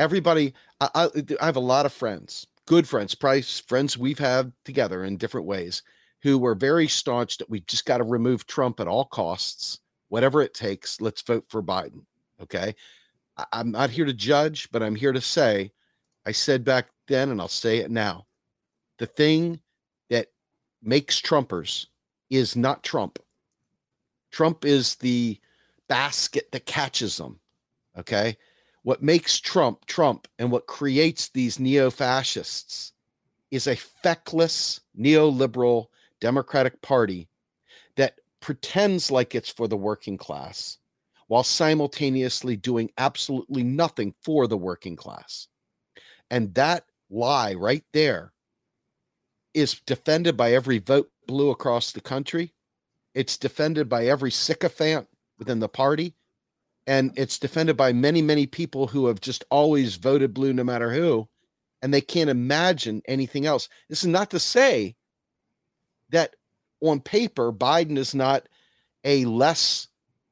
[0.00, 1.10] Everybody, I,
[1.40, 5.46] I, have a lot of friends, good friends, price friends we've had together in different
[5.46, 5.82] ways,
[6.22, 10.40] who were very staunch that we just got to remove Trump at all costs, whatever
[10.40, 11.02] it takes.
[11.02, 12.06] Let's vote for Biden.
[12.40, 12.74] Okay.
[13.36, 15.70] I, I'm not here to judge, but I'm here to say,
[16.24, 18.24] I said back then, and I'll say it now.
[18.96, 19.60] The thing
[20.08, 20.28] that
[20.82, 21.88] makes Trumpers
[22.30, 23.18] is not Trump.
[24.32, 25.38] Trump is the
[25.90, 27.38] basket that catches them.
[27.98, 28.38] Okay.
[28.90, 32.92] What makes Trump Trump and what creates these neo fascists
[33.52, 35.86] is a feckless neoliberal
[36.20, 37.28] Democratic Party
[37.94, 40.78] that pretends like it's for the working class
[41.28, 45.46] while simultaneously doing absolutely nothing for the working class.
[46.28, 48.32] And that lie right there
[49.54, 52.54] is defended by every vote blue across the country.
[53.14, 55.06] It's defended by every sycophant
[55.38, 56.16] within the party.
[56.90, 60.90] And it's defended by many, many people who have just always voted blue no matter
[60.90, 61.28] who.
[61.82, 63.68] And they can't imagine anything else.
[63.88, 64.96] This is not to say
[66.08, 66.34] that
[66.80, 68.48] on paper, Biden is not
[69.04, 69.86] a less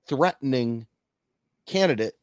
[0.09, 0.89] threatening
[1.65, 2.15] candidate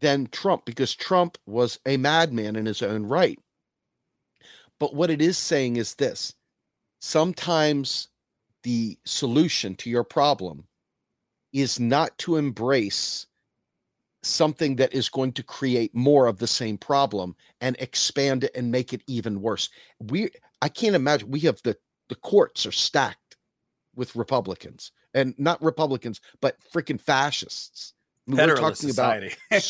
[0.00, 3.38] than Trump because Trump was a madman in his own right.
[4.78, 6.34] But what it is saying is this
[7.00, 8.08] sometimes
[8.62, 10.66] the solution to your problem
[11.52, 13.26] is not to embrace
[14.22, 18.70] something that is going to create more of the same problem and expand it and
[18.70, 19.68] make it even worse.
[20.00, 20.30] We
[20.60, 21.76] I can't imagine we have the
[22.08, 23.36] the courts are stacked
[23.94, 27.94] with Republicans and not Republicans, but freaking fascists.
[28.26, 29.34] Mean, we're talking society.
[29.50, 29.62] about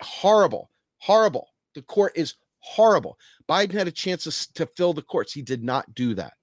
[0.00, 1.48] horrible, horrible.
[1.74, 3.18] The court is horrible.
[3.48, 5.32] Biden had a chance to, to fill the courts.
[5.32, 6.34] He did not do that.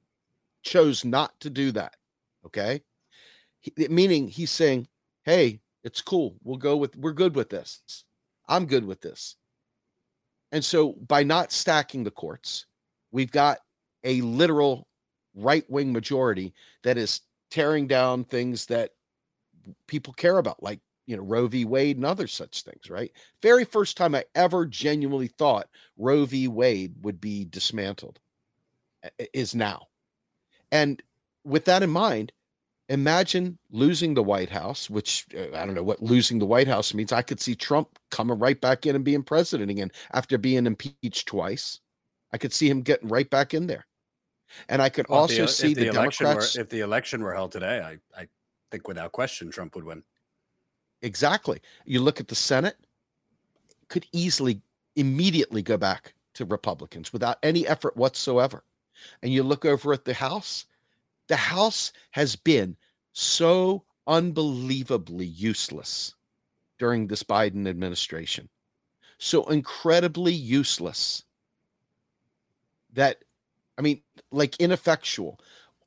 [0.64, 1.96] Chose not to do that.
[2.46, 2.82] Okay.
[3.62, 4.88] He, meaning he's saying,
[5.24, 6.36] hey, it's cool.
[6.44, 8.04] We'll go with, we're good with this.
[8.48, 9.36] I'm good with this.
[10.52, 12.66] And so by not stacking the courts,
[13.12, 13.60] we've got
[14.04, 14.88] a literal
[15.36, 18.92] right wing majority that is tearing down things that
[19.88, 21.66] people care about, like you know Roe v.
[21.66, 22.90] Wade and other such things.
[22.90, 23.12] Right?
[23.42, 26.48] Very first time I ever genuinely thought Roe v.
[26.48, 28.20] Wade would be dismantled
[29.34, 29.88] is now,
[30.72, 31.02] and
[31.44, 32.32] with that in mind,
[32.90, 36.94] imagine losing the White House, which uh, I don't know what losing the White House
[36.94, 37.12] means.
[37.12, 41.28] I could see Trump coming right back in and being president again after being impeached
[41.28, 41.80] twice.
[42.32, 43.86] I could see him getting right back in there.
[44.70, 47.24] And I could Well, also the, see the, the, election Democrats were if the election
[47.24, 48.28] were held today, I I
[48.72, 50.04] think without question Trump would win.
[51.02, 51.62] exactly.
[51.86, 52.78] You look at the Senate,
[53.90, 54.62] could easily
[54.96, 58.64] immediately go back to Republicans without any effort whatsoever.
[59.22, 60.66] And you look over at the House,
[61.28, 62.76] the House has been
[63.14, 66.16] so unbelievably useless
[66.80, 68.50] during this Biden administration.
[69.18, 71.24] So incredibly useless
[72.94, 73.24] that,
[73.78, 75.40] I mean, like ineffectual,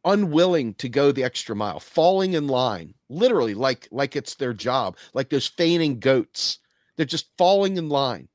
[0.04, 4.96] unwilling to go the extra mile, falling in line, literally like like it's their job,
[5.12, 6.60] like those feigning goats.
[6.96, 8.28] They're just falling in line.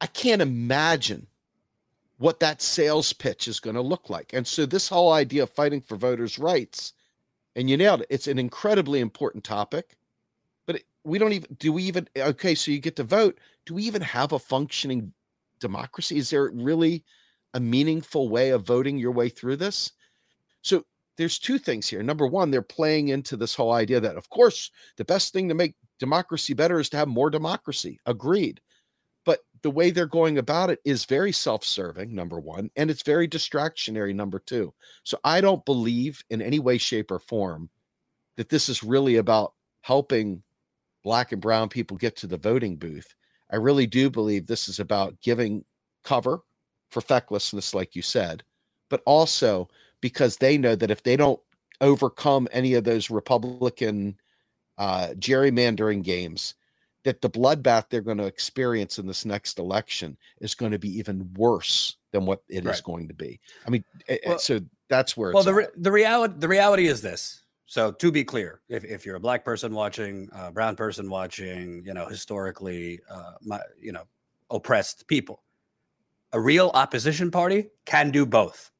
[0.00, 1.28] I can't imagine
[2.18, 4.32] what that sales pitch is going to look like.
[4.32, 6.92] And so this whole idea of fighting for voters' rights,
[7.56, 8.08] and you nailed it.
[8.10, 9.96] It's an incredibly important topic,
[10.66, 13.38] but we don't even do we even okay, so you get to vote.
[13.66, 15.12] Do we even have a functioning
[15.60, 16.18] democracy?
[16.18, 17.04] Is there really
[17.54, 19.92] a meaningful way of voting your way through this?
[20.62, 20.84] So
[21.16, 22.02] there's two things here.
[22.02, 25.54] Number one, they're playing into this whole idea that, of course, the best thing to
[25.54, 28.00] make democracy better is to have more democracy.
[28.06, 28.60] Agreed.
[29.64, 33.26] The way they're going about it is very self serving, number one, and it's very
[33.26, 34.74] distractionary, number two.
[35.04, 37.70] So I don't believe in any way, shape, or form
[38.36, 40.42] that this is really about helping
[41.02, 43.14] black and brown people get to the voting booth.
[43.50, 45.64] I really do believe this is about giving
[46.02, 46.42] cover
[46.90, 48.44] for fecklessness, like you said,
[48.90, 49.70] but also
[50.02, 51.40] because they know that if they don't
[51.80, 54.20] overcome any of those Republican
[54.76, 56.54] uh, gerrymandering games,
[57.04, 60.88] that the bloodbath they're going to experience in this next election is going to be
[60.98, 62.82] even worse than what it is Right.
[62.82, 63.40] going to be.
[63.66, 63.84] I mean,
[64.26, 68.12] Well- so that's where well the, re- the reality the reality is this so to
[68.12, 72.06] be clear if, if you're a black person watching a brown person watching you know
[72.06, 74.04] historically uh, my, you know
[74.50, 75.42] oppressed people
[76.32, 78.70] a real opposition party can do both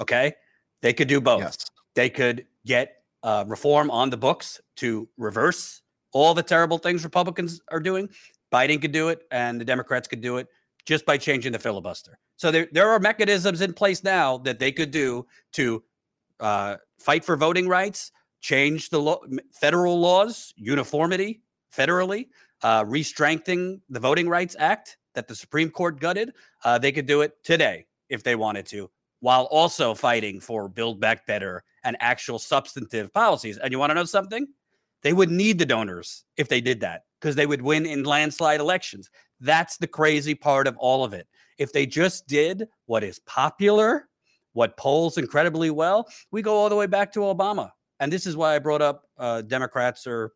[0.00, 0.32] okay
[0.80, 1.56] they could do both yes.
[1.94, 7.60] they could get uh, reform on the books to reverse all the terrible things republicans
[7.70, 8.08] are doing
[8.52, 10.48] biden could do it and the democrats could do it
[10.84, 14.70] just by changing the filibuster so there, there are mechanisms in place now that they
[14.70, 15.82] could do to
[16.38, 21.42] uh, fight for voting rights, change the m- federal laws, uniformity
[21.76, 22.28] federally,
[22.62, 26.32] uh, re-strengthening the Voting Rights Act that the Supreme Court gutted.
[26.64, 28.88] Uh, they could do it today if they wanted to,
[29.20, 33.58] while also fighting for Build Back Better and actual substantive policies.
[33.58, 34.46] And you want to know something?
[35.02, 38.60] They would need the donors if they did that because they would win in landslide
[38.60, 39.10] elections.
[39.40, 41.26] That's the crazy part of all of it.
[41.58, 44.08] If they just did what is popular,
[44.52, 47.70] what polls incredibly well, we go all the way back to Obama.
[48.00, 50.32] And this is why I brought up uh, Democrats are,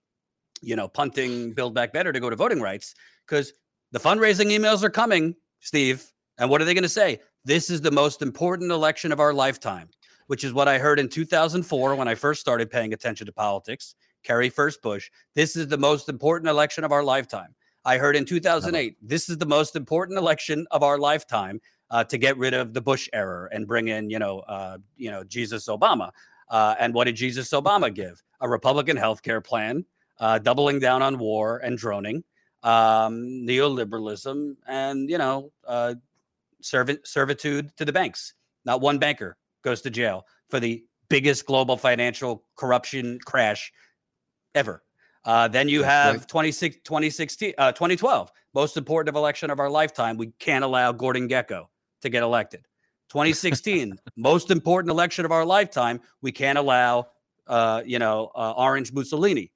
[0.60, 2.94] you know, punting Build Back Better to go to voting rights
[3.26, 3.52] because
[3.92, 6.04] the fundraising emails are coming, Steve.
[6.38, 7.20] And what are they going to say?
[7.44, 9.88] This is the most important election of our lifetime,
[10.28, 13.94] which is what I heard in 2004 when I first started paying attention to politics.
[14.22, 15.10] Kerry First Bush.
[15.34, 17.54] This is the most important election of our lifetime.
[17.84, 22.16] I heard in 2008, this is the most important election of our lifetime uh, to
[22.16, 25.66] get rid of the Bush error and bring in, you know, uh, you know, Jesus
[25.66, 26.10] Obama.
[26.48, 28.22] Uh, and what did Jesus Obama give?
[28.40, 29.84] A Republican health care plan,
[30.20, 32.22] uh, doubling down on war and droning,
[32.62, 35.94] um, neoliberalism, and you know, uh,
[36.60, 38.34] servi- servitude to the banks.
[38.64, 43.72] Not one banker goes to jail for the biggest global financial corruption crash
[44.54, 44.82] ever.
[45.24, 46.28] Uh, then you That's have right.
[46.28, 50.16] 26, 2016, uh, 2012, most important of election of our lifetime.
[50.16, 51.66] We can't allow Gordon Gekko
[52.02, 52.66] to get elected.
[53.10, 56.00] 2016, most important election of our lifetime.
[56.22, 57.08] We can't allow,
[57.46, 59.52] uh, you know, uh, Orange Mussolini.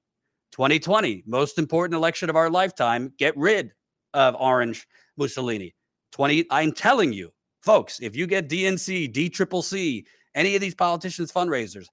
[0.51, 3.11] 2020, most important election of our lifetime.
[3.17, 3.73] Get rid
[4.13, 5.75] of Orange Mussolini.
[6.13, 6.45] 20.
[6.49, 7.31] I'm telling you,
[7.61, 11.87] folks, if you get DNC, D Triple C, any of these politicians' fundraisers,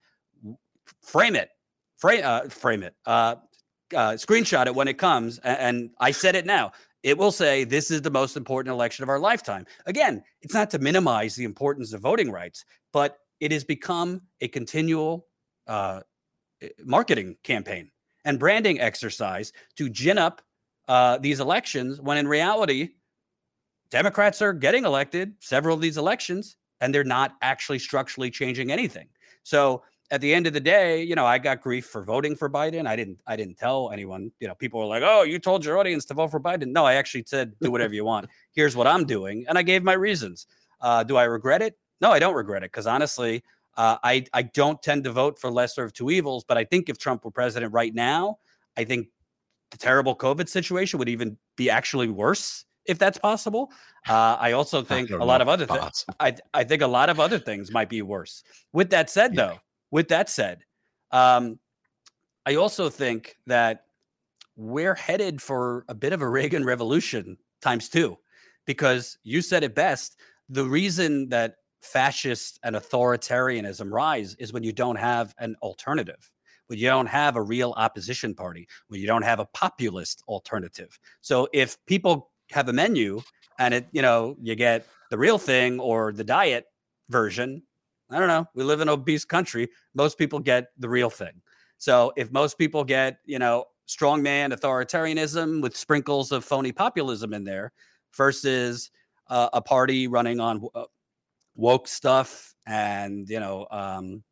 [1.02, 1.48] frame it,
[1.96, 3.36] frame, uh, frame it, uh,
[3.94, 5.38] uh, screenshot it when it comes.
[5.38, 6.72] a- And I said it now.
[7.02, 9.66] It will say this is the most important election of our lifetime.
[9.86, 14.48] Again, it's not to minimize the importance of voting rights, but it has become a
[14.48, 15.26] continual
[15.66, 16.00] uh,
[16.62, 17.90] eh, marketing campaign
[18.24, 20.40] and branding exercise to gin up
[20.88, 22.90] uh, these elections when in reality,
[23.90, 29.08] Democrats are getting elected several of these elections and they're not actually structurally changing anything.
[29.42, 32.50] So at the end of the day, you know, I got grief for voting for
[32.50, 32.86] Biden.
[32.86, 35.78] I didn't I didn't tell anyone, you know, people were like, "Oh, you told your
[35.78, 38.28] audience to vote for Biden." No, I actually said do whatever you want.
[38.52, 40.46] Here's what I'm doing, and I gave my reasons.
[40.80, 41.78] Uh, do I regret it?
[42.00, 43.42] No, I don't regret it because honestly,
[43.76, 46.44] uh, I I don't tend to vote for lesser of two evils.
[46.44, 48.38] But I think if Trump were president right now,
[48.76, 49.08] I think
[49.70, 53.72] the terrible COVID situation would even be actually worse if that's possible.
[54.06, 56.04] Uh, I also think a lot of other things.
[56.20, 58.44] I I think a lot of other things might be worse.
[58.74, 59.46] With that said, Yeah.
[59.46, 59.58] though,
[59.94, 60.64] with that said,
[61.12, 61.56] um,
[62.44, 63.84] I also think that
[64.56, 68.18] we're headed for a bit of a Reagan revolution times two,
[68.66, 70.16] because you said it best.
[70.48, 76.28] The reason that fascist and authoritarianism rise is when you don't have an alternative,
[76.66, 80.98] when you don't have a real opposition party, when you don't have a populist alternative.
[81.20, 83.22] So if people have a menu
[83.60, 86.64] and it, you know, you get the real thing or the diet
[87.10, 87.62] version,
[88.14, 88.46] I don't know.
[88.54, 89.68] We live in an obese country.
[89.94, 91.42] Most people get the real thing.
[91.78, 97.42] So if most people get, you know, strongman authoritarianism with sprinkles of phony populism in
[97.42, 97.72] there
[98.16, 98.90] versus
[99.28, 100.84] uh, a party running on uh,
[101.56, 104.22] woke stuff and, you know, um,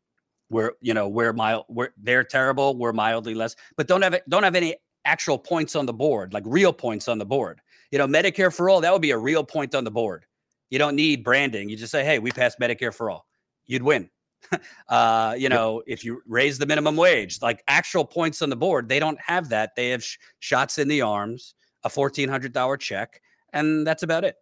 [0.49, 2.77] we're, you know, we're mild, we're, they're terrible.
[2.77, 6.43] We're mildly less, but don't have, don't have any actual points on the board, like
[6.45, 7.59] real points on the board.
[7.91, 10.25] You know, Medicare for all, that would be a real point on the board.
[10.69, 11.69] You don't need branding.
[11.69, 13.27] You just say, hey, we passed Medicare for all.
[13.65, 14.09] You'd win.
[14.89, 18.89] uh, you know, if you raise the minimum wage, like actual points on the board,
[18.89, 19.71] they don't have that.
[19.75, 23.21] They have sh- shots in the arms, a fourteen hundred dollar check,
[23.53, 24.35] and that's about it.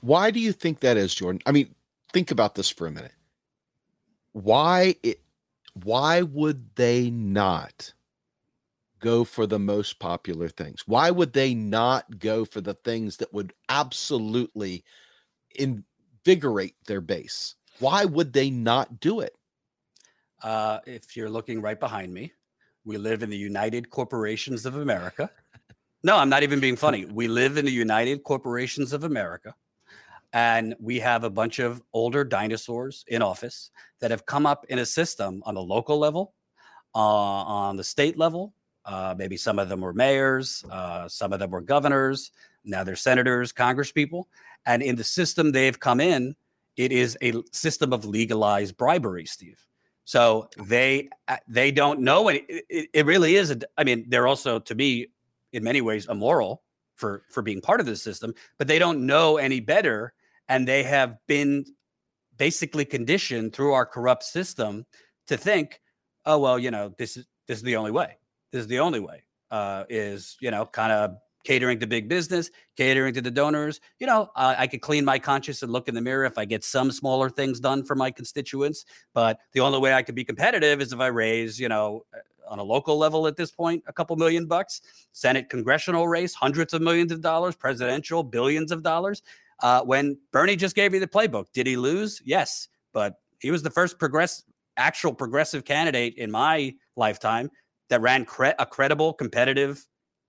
[0.00, 1.40] Why do you think that is, Jordan?
[1.46, 1.74] I mean,
[2.12, 3.12] think about this for a minute.
[4.32, 5.20] Why it
[5.84, 7.92] why would they not
[9.00, 10.82] go for the most popular things?
[10.86, 14.84] Why would they not go for the things that would absolutely
[15.54, 17.54] invigorate their base?
[17.80, 19.34] Why would they not do it?
[20.42, 22.32] Uh, if you're looking right behind me,
[22.84, 25.30] we live in the United Corporations of America.
[26.02, 27.04] No, I'm not even being funny.
[27.06, 29.54] We live in the United Corporations of America,
[30.32, 33.70] and we have a bunch of older dinosaurs in office
[34.00, 36.34] that have come up in a system on the local level,
[36.94, 38.54] uh, on the state level.
[38.84, 42.30] Uh, maybe some of them were mayors, uh, some of them were governors.
[42.64, 44.24] Now they're senators, congresspeople.
[44.66, 46.34] And in the system they've come in,
[46.78, 49.60] it is a system of legalized bribery, Steve.
[50.04, 52.38] So they uh, they don't know any.
[52.48, 53.50] It, it really is.
[53.50, 55.08] A, I mean, they're also to me,
[55.52, 56.62] in many ways, immoral
[56.94, 58.32] for for being part of this system.
[58.56, 60.14] But they don't know any better,
[60.48, 61.66] and they have been
[62.38, 64.86] basically conditioned through our corrupt system
[65.26, 65.80] to think,
[66.24, 68.16] oh well, you know, this is this is the only way.
[68.52, 69.24] This is the only way.
[69.50, 71.16] Uh, is you know kind of
[71.48, 73.80] catering to big business, catering to the donors.
[73.98, 76.62] You know, I could clean my conscience and look in the mirror if I get
[76.62, 78.84] some smaller things done for my constituents.
[79.14, 82.18] But the only way I could be competitive is if I raise, you know, uh,
[82.52, 84.82] on a local level at this point, a couple million bucks,
[85.12, 89.22] Senate congressional race, hundreds of millions of dollars, presidential, billions of dollars.
[89.62, 92.20] Uh, when Bernie just gave me the playbook, did he lose?
[92.26, 94.44] Yes, but he was the first progress,
[94.76, 97.50] actual progressive candidate in my lifetime
[97.88, 99.86] that ran cre- a credible, competitive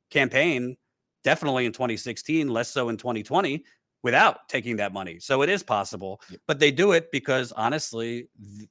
[0.09, 0.77] campaign
[1.23, 3.63] definitely in 2016, less so in 2020
[4.01, 5.19] without taking that money.
[5.19, 6.39] So it is possible, yep.
[6.47, 8.69] but they do it because honestly, th-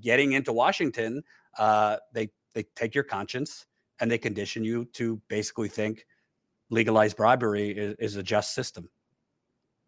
[0.00, 1.22] getting into Washington,
[1.58, 3.66] uh, they they take your conscience
[4.00, 6.06] and they condition you to basically think
[6.70, 8.88] legalized bribery is, is a just system.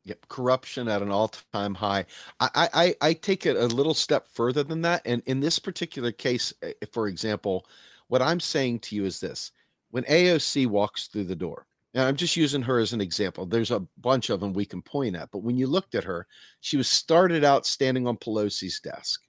[0.04, 2.06] Yep, corruption at an all-time high.
[2.38, 6.12] I, I I take it a little step further than that, and in this particular
[6.12, 7.66] case, eh, for example,
[8.06, 9.50] what I'm saying to you is this:
[9.90, 11.66] when AOC walks through the door,
[11.96, 13.46] and I'm just using her as an example.
[13.46, 16.26] There's a bunch of them we can point at, but when you looked at her,
[16.60, 19.22] she was started out standing on Pelosi's desk.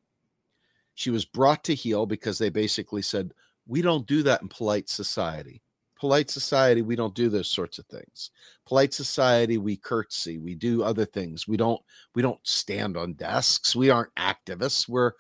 [0.93, 3.33] She was brought to heel because they basically said,
[3.67, 5.63] "We don't do that in polite society.
[5.97, 8.31] Polite society, we don't do those sorts of things.
[8.65, 11.47] Polite society, we curtsy, we do other things.
[11.47, 11.81] We don't
[12.15, 13.77] we don't stand on desks.
[13.77, 14.89] We aren't activists.
[14.89, 15.13] We're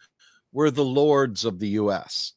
[0.51, 2.33] we're the lords of the US."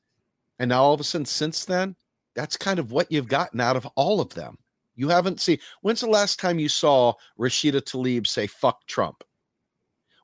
[0.61, 1.97] And now all of a sudden since then,
[2.37, 4.59] that's kind of what you've gotten out of all of them
[5.01, 5.59] you haven't seen.
[5.81, 9.25] When's the last time you saw Rashida Tlaib say "fuck Trump"?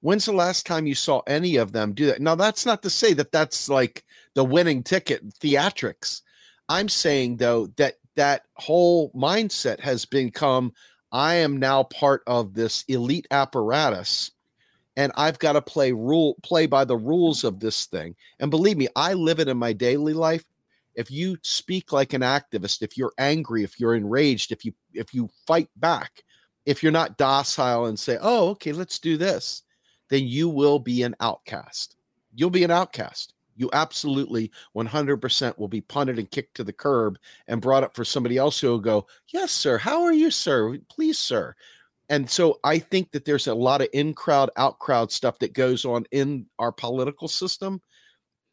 [0.02, 2.20] When's the last time you saw any of them do that?
[2.20, 4.04] Now, that's not to say that that's like
[4.34, 6.20] the winning ticket theatrics.
[6.68, 10.72] I'm saying though that that whole mindset has become
[11.12, 14.30] I am now part of this elite apparatus
[14.96, 18.16] and I've got to play rule play by the rules of this thing.
[18.40, 20.44] And believe me, I live it in my daily life
[20.96, 25.14] if you speak like an activist if you're angry if you're enraged if you if
[25.14, 26.22] you fight back
[26.64, 29.62] if you're not docile and say oh okay let's do this
[30.08, 31.96] then you will be an outcast.
[32.34, 33.34] You'll be an outcast.
[33.56, 37.18] You absolutely 100% will be punted and kicked to the curb
[37.48, 39.78] and brought up for somebody else who will go yes sir.
[39.78, 40.78] How are you sir?
[40.90, 41.54] Please sir.
[42.08, 45.54] And so i think that there's a lot of in crowd out crowd stuff that
[45.54, 47.80] goes on in our political system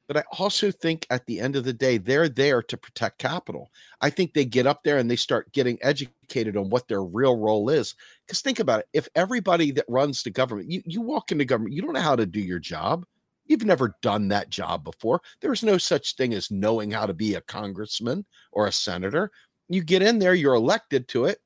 [0.07, 3.71] but I also think at the end of the day, they're there to protect capital.
[4.01, 7.37] I think they get up there and they start getting educated on what their real
[7.37, 7.95] role is.
[8.25, 11.73] Because think about it if everybody that runs the government, you, you walk into government,
[11.73, 13.05] you don't know how to do your job.
[13.45, 15.21] You've never done that job before.
[15.41, 19.31] There's no such thing as knowing how to be a congressman or a senator.
[19.69, 21.39] You get in there, you're elected to it,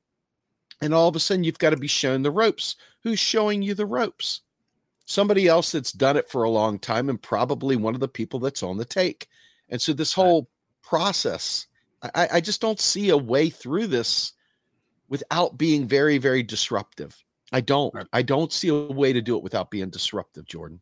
[0.80, 2.76] and all of a sudden you've got to be shown the ropes.
[3.02, 4.42] Who's showing you the ropes?
[5.08, 8.38] Somebody else that's done it for a long time and probably one of the people
[8.38, 9.26] that's on the take.
[9.70, 10.50] And so this whole
[10.82, 11.66] process,
[12.14, 14.34] I, I just don't see a way through this
[15.08, 17.16] without being very, very disruptive.
[17.52, 17.94] I don't.
[18.12, 20.78] I don't see a way to do it without being disruptive, Jordan.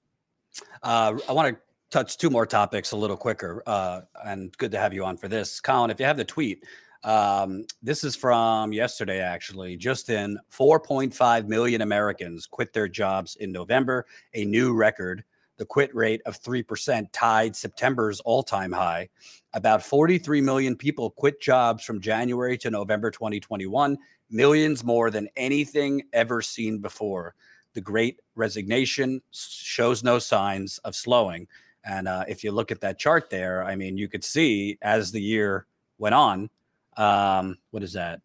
[0.82, 1.60] Uh, I want to
[1.90, 5.28] touch two more topics a little quicker, uh, and good to have you on for
[5.28, 5.90] this, Colin.
[5.90, 6.64] If you have the tweet,
[7.06, 9.76] um, this is from yesterday, actually.
[9.76, 15.22] Just in 4.5 million Americans quit their jobs in November, a new record.
[15.56, 19.08] The quit rate of 3% tied September's all time high.
[19.54, 23.96] About 43 million people quit jobs from January to November 2021,
[24.28, 27.36] millions more than anything ever seen before.
[27.74, 31.46] The great resignation shows no signs of slowing.
[31.84, 35.12] And uh, if you look at that chart there, I mean, you could see as
[35.12, 35.66] the year
[35.98, 36.50] went on,
[36.96, 38.20] um, what is that?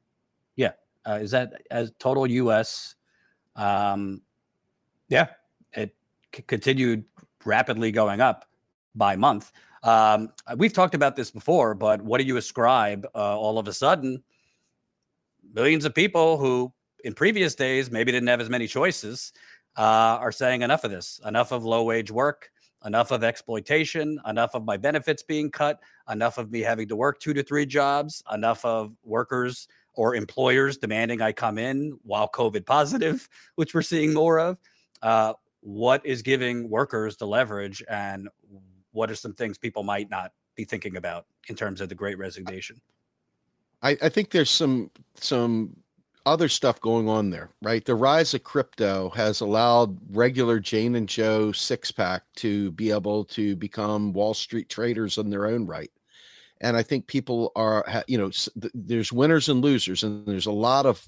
[0.55, 0.71] Yeah,
[1.07, 2.95] uh, is that as total U.S.
[3.55, 4.21] Um,
[5.09, 5.27] yeah,
[5.73, 5.95] it
[6.35, 7.03] c- continued
[7.45, 8.45] rapidly going up
[8.95, 9.51] by month.
[9.83, 13.73] Um, we've talked about this before, but what do you ascribe uh, all of a
[13.73, 14.21] sudden?
[15.53, 16.71] Millions of people who,
[17.03, 19.33] in previous days, maybe didn't have as many choices,
[19.77, 19.81] uh,
[20.19, 22.51] are saying enough of this, enough of low wage work,
[22.85, 25.79] enough of exploitation, enough of my benefits being cut,
[26.09, 30.77] enough of me having to work two to three jobs, enough of workers or employers
[30.77, 34.57] demanding I come in while COVID positive, which we're seeing more of.
[35.01, 38.29] Uh, what is giving workers the leverage, and
[38.91, 42.17] what are some things people might not be thinking about in terms of the Great
[42.17, 42.81] Resignation?
[43.83, 45.75] I, I think there's some some
[46.25, 47.83] other stuff going on there, right?
[47.83, 53.25] The rise of crypto has allowed regular Jane and Joe six pack to be able
[53.25, 55.91] to become Wall Street traders in their own right.
[56.61, 58.31] And I think people are, you know,
[58.73, 61.03] there's winners and losers, and there's a lot of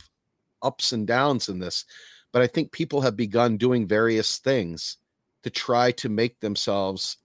[0.63, 1.85] ups and downs in this.
[2.31, 4.97] But I think people have begun doing various things
[5.43, 7.17] to try to make themselves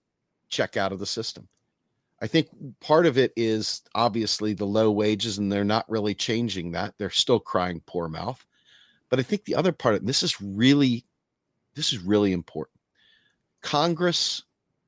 [0.50, 1.48] check out of the system.
[2.20, 2.48] I think
[2.80, 6.94] part of it is obviously the low wages, and they're not really changing that.
[6.98, 8.44] They're still crying poor mouth.
[9.08, 11.04] But I think the other part and this is really,
[11.74, 12.78] this is really important.
[13.62, 14.42] Congress,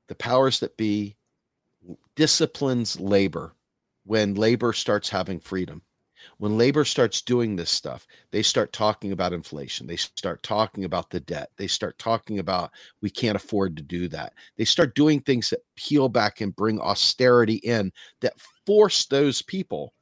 [0.09, 1.17] the powers that be,
[2.17, 3.55] disciplines labor
[4.05, 5.83] when labor starts having freedom.
[6.41, 9.87] When labor starts doing this stuff, they start talking about inflation.
[9.87, 11.51] They start talking about the debt.
[11.59, 12.71] They start talking about
[13.03, 14.33] we can't afford to do that.
[14.57, 19.93] They start doing things that peel back and bring austerity in that force those people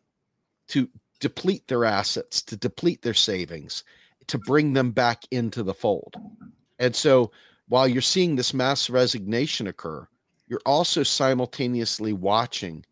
[0.68, 3.82] to deplete their assets, to deplete their savings,
[4.28, 6.14] to bring them back into the fold.
[6.78, 7.32] And so
[7.66, 10.07] while you're seeing this mass resignation occur,
[10.47, 12.84] you're also simultaneously watching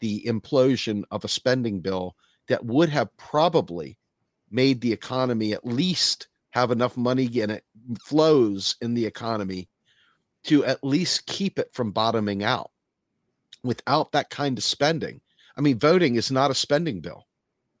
[0.00, 2.16] the implosion of a spending bill
[2.50, 3.96] that would have probably
[4.50, 7.64] made the economy at least have enough money in it
[8.04, 9.68] flows in the economy
[10.44, 12.70] to at least keep it from bottoming out
[13.62, 15.20] without that kind of spending.
[15.56, 17.26] I mean voting is not a spending bill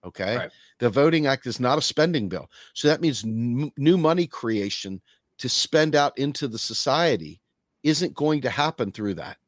[0.04, 0.36] okay?
[0.36, 0.50] Right.
[0.78, 2.50] the voting act is not a spending bill.
[2.74, 5.00] So that means n- new money creation
[5.38, 7.40] to spend out into the society
[7.82, 9.38] isn't going to happen through that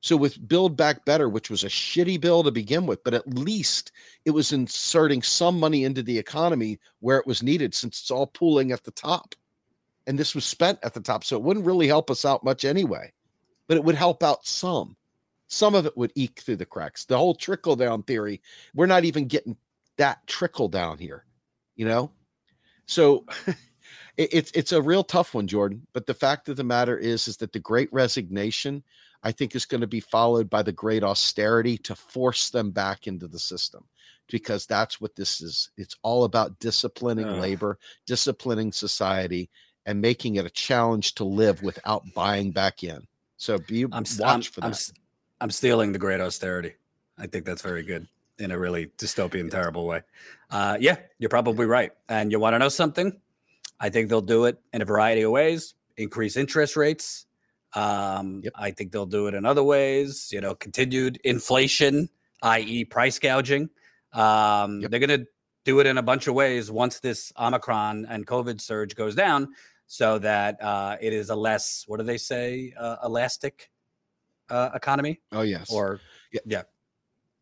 [0.00, 3.28] so with Build Back Better, which was a shitty bill to begin with, but at
[3.28, 3.90] least
[4.24, 8.28] it was inserting some money into the economy where it was needed since it's all
[8.28, 9.34] pooling at the top.
[10.06, 11.24] And this was spent at the top.
[11.24, 13.12] So it wouldn't really help us out much anyway,
[13.66, 14.96] but it would help out some.
[15.48, 17.04] Some of it would eke through the cracks.
[17.04, 18.40] The whole trickle down theory,
[18.74, 19.56] we're not even getting
[19.96, 21.24] that trickle down here,
[21.74, 22.12] you know?
[22.86, 23.24] So
[24.16, 25.86] it, it's it's a real tough one, Jordan.
[25.92, 28.84] But the fact of the matter is, is that the great resignation
[29.22, 33.06] I think is going to be followed by the great austerity to force them back
[33.06, 33.84] into the system
[34.28, 35.70] because that's what this is.
[35.76, 37.36] It's all about disciplining uh.
[37.36, 39.50] labor, disciplining society,
[39.86, 43.06] and making it a challenge to live without buying back in.
[43.36, 44.66] So be I'm, watch I'm, for that.
[44.66, 44.96] I'm,
[45.40, 46.74] I'm stealing the great austerity.
[47.16, 48.06] I think that's very good
[48.38, 50.02] in a really dystopian, terrible way.
[50.50, 51.92] Uh, yeah, you're probably right.
[52.08, 53.18] And you want to know something?
[53.80, 55.74] I think they'll do it in a variety of ways.
[55.96, 57.26] Increase interest rates,
[57.74, 58.52] um, yep.
[58.56, 62.08] I think they'll do it in other ways, you know, continued inflation,
[62.42, 63.68] i.e., price gouging.
[64.12, 64.90] Um, yep.
[64.90, 65.26] They're going to
[65.64, 69.48] do it in a bunch of ways once this Omicron and COVID surge goes down
[69.86, 73.70] so that uh, it is a less, what do they say, uh, elastic
[74.50, 75.20] uh, economy?
[75.32, 75.70] Oh, yes.
[75.70, 76.00] Or,
[76.32, 76.40] yeah.
[76.46, 76.62] yeah.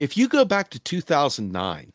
[0.01, 1.93] If you go back to 2009,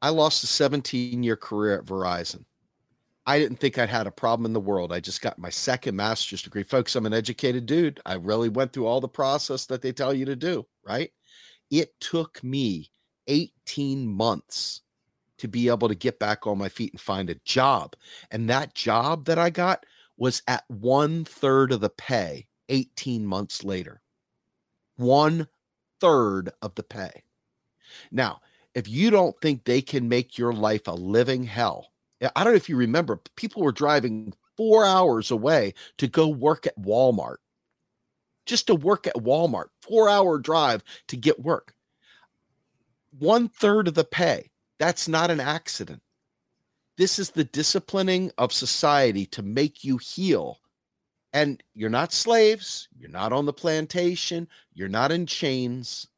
[0.00, 2.44] I lost a 17 year career at Verizon.
[3.28, 4.90] I didn't think I'd had a problem in the world.
[4.90, 6.62] I just got my second master's degree.
[6.62, 8.00] Folks, I'm an educated dude.
[8.06, 11.10] I really went through all the process that they tell you to do, right?
[11.70, 12.90] It took me
[13.26, 14.80] 18 months
[15.36, 17.96] to be able to get back on my feet and find a job.
[18.30, 19.84] And that job that I got
[20.16, 24.00] was at one third of the pay 18 months later.
[24.96, 25.48] One
[26.00, 27.24] third of the pay.
[28.10, 28.40] Now,
[28.74, 31.92] if you don't think they can make your life a living hell,
[32.22, 36.66] I don't know if you remember, people were driving four hours away to go work
[36.66, 37.36] at Walmart,
[38.44, 41.74] just to work at Walmart, four hour drive to get work.
[43.18, 44.50] One third of the pay.
[44.78, 46.02] That's not an accident.
[46.96, 50.58] This is the disciplining of society to make you heel.
[51.32, 56.08] And you're not slaves, you're not on the plantation, you're not in chains,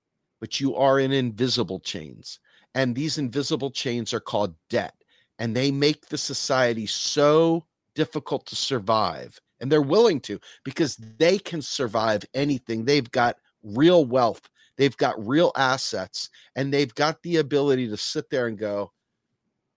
[0.41, 2.39] but you are in invisible chains.
[2.75, 4.95] And these invisible chains are called debt
[5.41, 7.65] and they make the society so
[7.97, 12.85] difficult to survive and they're willing to because they can survive anything.
[12.85, 14.49] They've got real wealth
[14.81, 18.91] they've got real assets and they've got the ability to sit there and go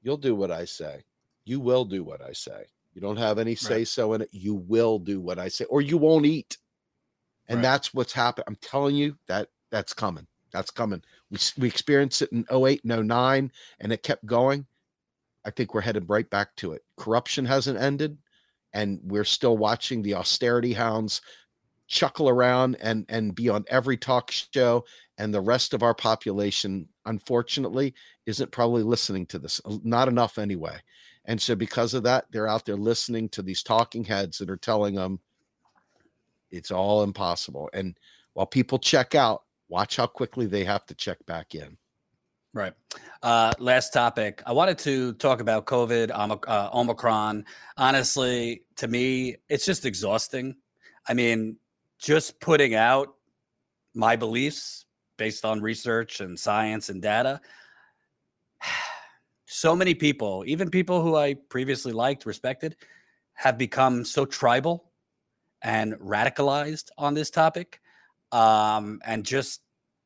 [0.01, 1.03] you'll do what i say.
[1.43, 2.63] You will do what i say.
[2.93, 3.87] You don't have any say right.
[3.87, 4.29] so in it.
[4.31, 6.57] You will do what i say or you won't eat.
[7.49, 7.63] And right.
[7.63, 8.45] that's what's happened.
[8.47, 10.25] I'm telling you that that's coming.
[10.53, 11.01] That's coming.
[11.29, 13.51] We, we experienced it in 08 and 09
[13.81, 14.65] and it kept going
[15.45, 16.83] I think we're headed right back to it.
[16.97, 18.17] Corruption hasn't ended,
[18.73, 21.21] and we're still watching the austerity hounds
[21.87, 24.83] chuckle around and and be on every talk show
[25.17, 27.93] and the rest of our population, unfortunately,
[28.25, 29.61] isn't probably listening to this.
[29.83, 30.77] Not enough anyway.
[31.25, 34.57] And so, because of that, they're out there listening to these talking heads that are
[34.57, 35.19] telling them
[36.51, 37.69] it's all impossible.
[37.73, 37.97] And
[38.33, 41.77] while people check out, watch how quickly they have to check back in.
[42.53, 42.73] Right.
[43.23, 44.43] Uh, last topic.
[44.45, 47.45] I wanted to talk about COVID, uh, Omicron.
[47.77, 50.55] Honestly, to me, it's just exhausting.
[51.07, 51.57] I mean,
[51.97, 53.15] just putting out
[53.95, 54.85] my beliefs
[55.17, 57.41] based on research and science and data.
[59.45, 62.75] So many people, even people who I previously liked, respected,
[63.33, 64.89] have become so tribal
[65.61, 67.79] and radicalized on this topic.
[68.31, 69.61] Um, and just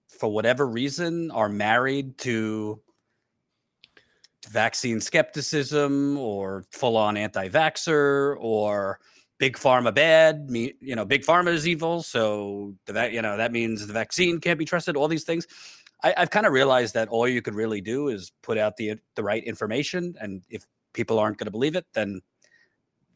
[0.08, 2.82] for whatever reason, are married to
[4.50, 9.00] vaccine skepticism or full on anti vaxxer or
[9.40, 10.48] big pharma bad.
[10.50, 12.02] You know, big pharma is evil.
[12.04, 15.48] So that, you know, that means the vaccine can't be trusted, all these things.
[16.04, 18.96] I, have kind of realized that all you could really do is put out the
[19.16, 22.22] the right information, and if people aren't going to believe it, then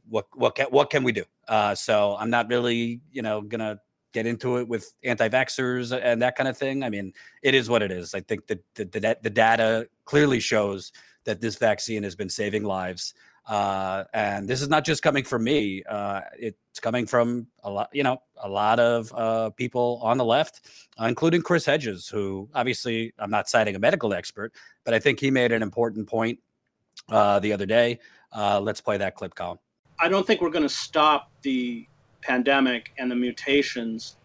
[0.09, 1.23] what what can, what can we do?
[1.47, 3.79] Uh, so I'm not really, you know, gonna
[4.13, 6.83] get into it with anti-vaxxers and that kind of thing.
[6.83, 8.13] I mean, it is what it is.
[8.13, 10.91] I think that the, the, the data clearly shows
[11.25, 13.13] that this vaccine has been saving lives.
[13.47, 15.83] Uh, and this is not just coming from me.
[15.89, 20.25] Uh, it's coming from a lot, you know, a lot of uh, people on the
[20.25, 20.61] left,
[20.99, 24.53] including Chris Hedges, who obviously I'm not citing a medical expert,
[24.83, 26.39] but I think he made an important point
[27.09, 27.99] uh, the other day.
[28.31, 29.57] Uh, let's play that clip, Colin.
[29.99, 31.87] I don't think we're going to stop the
[32.21, 34.17] pandemic and the mutations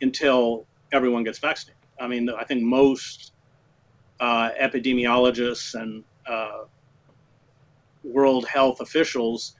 [0.00, 1.76] until everyone gets vaccinated.
[2.00, 3.32] I mean, I think most
[4.20, 6.64] uh, epidemiologists and uh,
[8.04, 9.56] World Health officials,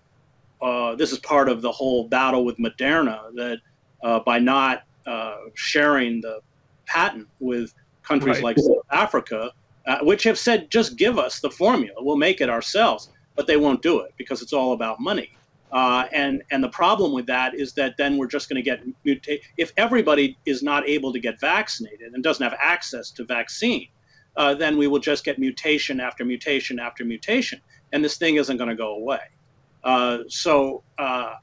[0.61, 3.59] uh, this is part of the whole battle with Moderna that
[4.03, 6.41] uh, by not uh, sharing the
[6.87, 8.45] patent with countries right.
[8.45, 9.51] like South Africa,
[9.87, 13.57] uh, which have said, just give us the formula, we'll make it ourselves, but they
[13.57, 15.31] won't do it because it's all about money.
[15.73, 18.83] Uh, and and the problem with that is that then we're just going to get
[19.05, 19.41] mutate.
[19.57, 23.89] If everybody is not able to get vaccinated and doesn't have access to vaccine,
[24.37, 27.61] uh, then we will just get mutation after mutation after mutation,
[27.93, 29.21] and this thing isn't going to go away.
[29.83, 31.35] Uh, so uh,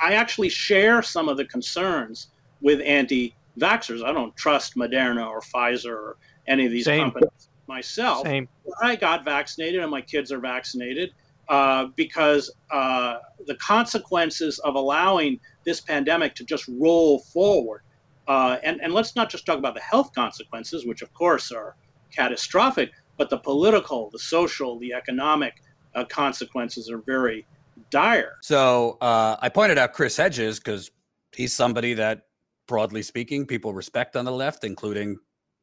[0.00, 2.28] I actually share some of the concerns
[2.60, 4.04] with anti-vaxxers.
[4.04, 6.16] I don't trust Moderna or Pfizer or
[6.46, 7.04] any of these Same.
[7.04, 8.26] companies myself.
[8.26, 8.48] Same.
[8.82, 11.12] I got vaccinated and my kids are vaccinated
[11.50, 17.82] uh, because uh, the consequences of allowing this pandemic to just roll forward,
[18.28, 21.74] uh, and, and let's not just talk about the health consequences, which of course are
[22.14, 25.54] catastrophic, but the political, the social, the economic
[25.96, 27.44] uh, consequences are very
[27.90, 28.36] dire.
[28.42, 30.92] So uh, I pointed out Chris Hedges because
[31.34, 32.26] he's somebody that,
[32.68, 35.18] broadly speaking, people respect on the left, including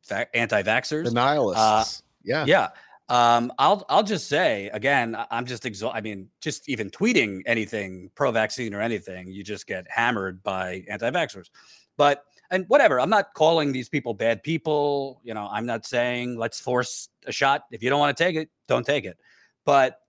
[0.10, 2.02] va- anti-vaxxers, denialists.
[2.24, 2.70] yeah, yeah.
[3.10, 5.98] Um, I'll I'll just say again, I'm just exhausted.
[5.98, 11.50] I mean, just even tweeting anything pro-vaccine or anything, you just get hammered by anti-vaxxers.
[11.96, 15.22] But and whatever, I'm not calling these people bad people.
[15.24, 17.64] You know, I'm not saying let's force a shot.
[17.72, 19.18] If you don't want to take it, don't take it.
[19.66, 20.00] But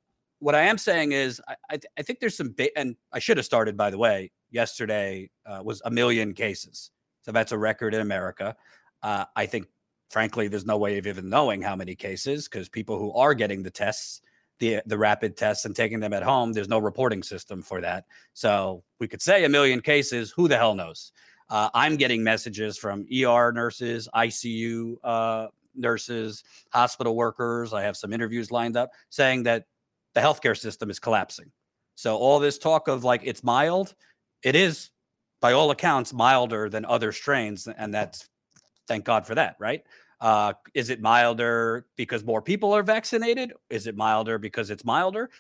[0.40, 3.36] what I am saying is, I I, I think there's some ba- and I should
[3.36, 4.32] have started by the way.
[4.51, 6.90] Yesterday uh, was a million cases,
[7.22, 8.57] so that's a record in America.
[9.03, 9.66] Uh, I think
[10.09, 13.62] frankly, there's no way of even knowing how many cases because people who are getting
[13.62, 14.20] the tests,
[14.59, 18.04] the the rapid tests, and taking them at home, there's no reporting system for that.
[18.34, 20.32] So we could say a million cases.
[20.32, 21.12] Who the hell knows?
[21.50, 27.72] Uh, I'm getting messages from ER nurses, ICU uh, nurses, hospital workers.
[27.72, 29.64] I have some interviews lined up saying that
[30.14, 31.50] the healthcare system is collapsing.
[31.94, 33.94] So all this talk of like it's mild,
[34.42, 34.90] it is
[35.40, 38.28] by all accounts milder than other strains, and that's
[38.89, 39.84] thank God for that, right?
[40.20, 43.53] Uh, is it milder because more people are vaccinated?
[43.70, 45.30] Is it milder because it's milder?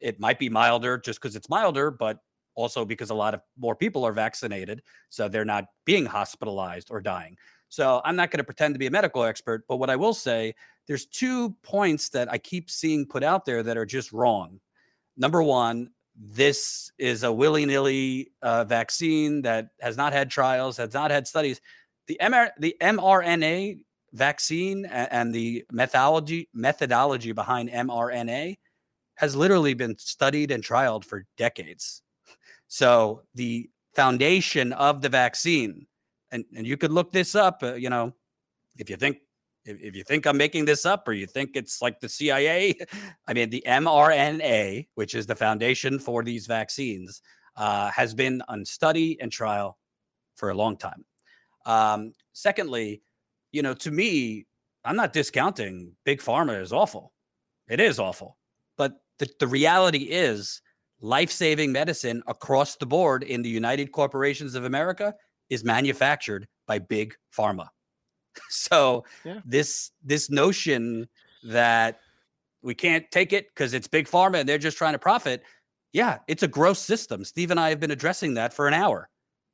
[0.00, 2.18] It might be milder just because it's milder, but
[2.56, 7.00] also because a lot of more people are vaccinated, so they're not being hospitalized or
[7.00, 7.36] dying.
[7.68, 10.14] So I'm not going to pretend to be a medical expert, but what I will
[10.14, 10.54] say,
[10.86, 14.58] there's two points that I keep seeing put out there that are just wrong.
[15.16, 21.10] Number one, this is a willy-nilly uh, vaccine that has not had trials, has not
[21.10, 21.60] had studies
[22.06, 23.80] the MR, the mRNA
[24.12, 28.56] vaccine and the methodology methodology behind mRNA
[29.16, 32.02] has literally been studied and trialed for decades.
[32.68, 35.86] So the foundation of the vaccine,
[36.30, 38.14] and, and you could look this up, uh, you know,
[38.76, 39.18] if you think
[39.64, 42.74] if, if you think I'm making this up or you think it's like the CIA,
[43.26, 47.22] I mean, the mRNA, which is the foundation for these vaccines,
[47.56, 49.78] uh, has been on study and trial
[50.36, 51.04] for a long time.
[51.66, 53.02] Um, secondly,
[53.52, 54.46] you know, to me,
[54.84, 57.12] I'm not discounting big pharma is awful.
[57.68, 58.38] It is awful.
[58.78, 60.62] But the, the reality is
[61.00, 65.14] life-saving medicine across the board in the United Corporations of America
[65.50, 67.68] is manufactured by big pharma.
[68.50, 69.40] So Yeah.
[69.46, 71.08] this this notion
[71.44, 72.00] that
[72.62, 75.42] we can't take it because it's big pharma and they're just trying to profit.
[75.92, 77.24] Yeah, it's a gross system.
[77.24, 79.08] Steve and I have been addressing that for an hour.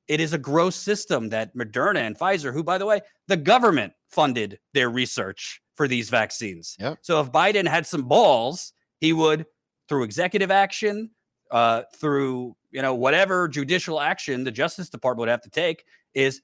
[0.09, 3.93] It is a gross system that Moderna and Pfizer, who, by the way, the government
[4.09, 6.77] funded their research for these vaccines.
[6.79, 6.99] Yep.
[7.03, 9.47] So if Biden had some balls, he would,
[9.89, 11.11] through executive action,
[11.51, 15.85] uh, through you know whatever judicial action the Justice Department would have to take,
[16.15, 16.43] is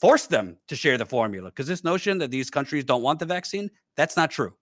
[0.00, 1.50] force them to share the formula.
[1.50, 4.54] Because this notion that these countries don't want the vaccine, that's not true.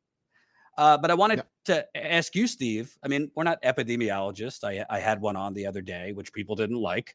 [0.76, 2.96] Uh, but I wanted to ask you, Steve.
[3.02, 4.64] I mean, we're not epidemiologists.
[4.64, 7.14] I, I had one on the other day, which people didn't like.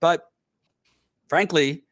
[0.00, 0.24] But
[1.28, 1.84] frankly,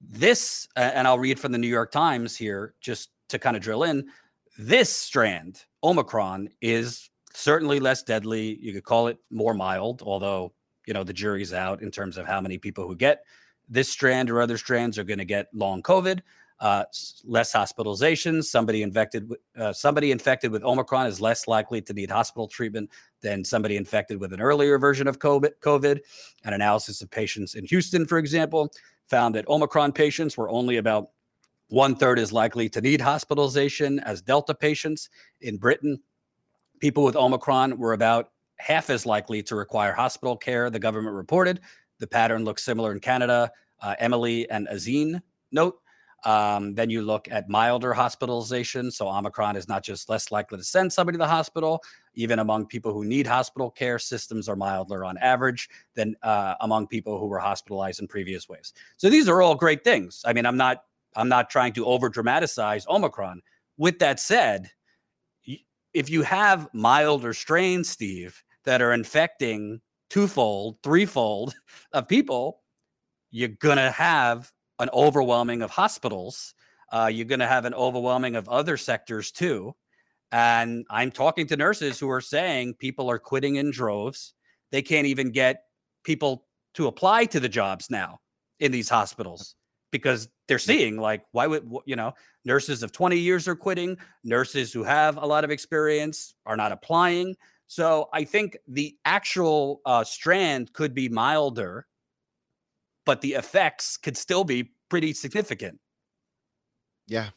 [0.00, 3.84] this, and I'll read from the New York Times here just to kind of drill
[3.84, 4.08] in
[4.58, 8.58] this strand, Omicron, is certainly less deadly.
[8.60, 10.52] You could call it more mild, although,
[10.86, 13.24] you know, the jury's out in terms of how many people who get
[13.68, 16.20] this strand or other strands are going to get long COVID
[16.60, 16.84] uh,
[17.24, 18.44] less hospitalizations.
[18.44, 22.90] Somebody infected, with- uh, somebody infected with Omicron is less likely to need hospital treatment
[23.22, 25.52] than somebody infected with an earlier version of COVID.
[25.62, 26.00] COVID.
[26.44, 28.70] An analysis of patients in Houston, for example,
[29.08, 31.10] found that Omicron patients were only about
[31.68, 35.08] one third as likely to need hospitalization as Delta patients.
[35.40, 36.00] In Britain,
[36.80, 41.60] people with Omicron were about half as likely to require hospital care, the government reported.
[41.98, 43.50] The pattern looks similar in Canada.
[43.80, 45.80] Uh, Emily and Azeen note.
[46.24, 48.90] Um, then you look at milder hospitalization.
[48.90, 51.82] So Omicron is not just less likely to send somebody to the hospital,
[52.14, 56.86] even among people who need hospital care, systems are milder on average than uh, among
[56.88, 58.74] people who were hospitalized in previous waves.
[58.96, 60.22] So these are all great things.
[60.24, 60.84] I mean, I'm not
[61.16, 63.42] I'm not trying to over dramatize Omicron.
[63.76, 64.70] With that said,
[65.92, 71.54] if you have milder strains, Steve, that are infecting twofold, threefold
[71.92, 72.60] of people,
[73.30, 76.54] you're gonna have an overwhelming of hospitals.
[76.92, 79.74] Uh, you're going to have an overwhelming of other sectors too.
[80.32, 84.34] And I'm talking to nurses who are saying people are quitting in droves.
[84.72, 85.62] They can't even get
[86.04, 88.20] people to apply to the jobs now
[88.58, 89.54] in these hospitals
[89.90, 92.12] because they're seeing like why would you know
[92.44, 96.70] nurses of 20 years are quitting nurses who have a lot of experience are not
[96.70, 97.34] applying
[97.66, 101.86] so i think the actual uh, strand could be milder
[103.06, 105.78] but the effects could still be pretty significant.
[107.06, 107.30] Yeah.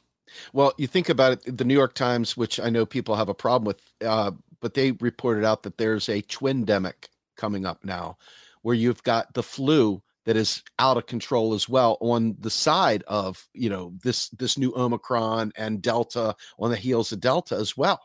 [0.53, 3.33] Well, you think about it, the New York Times, which I know people have a
[3.33, 8.17] problem with, uh, but they reported out that there's a twindemic coming up now
[8.61, 13.03] where you've got the flu that is out of control as well on the side
[13.07, 17.75] of, you know, this this new Omicron and Delta on the heels of Delta as
[17.75, 17.99] well.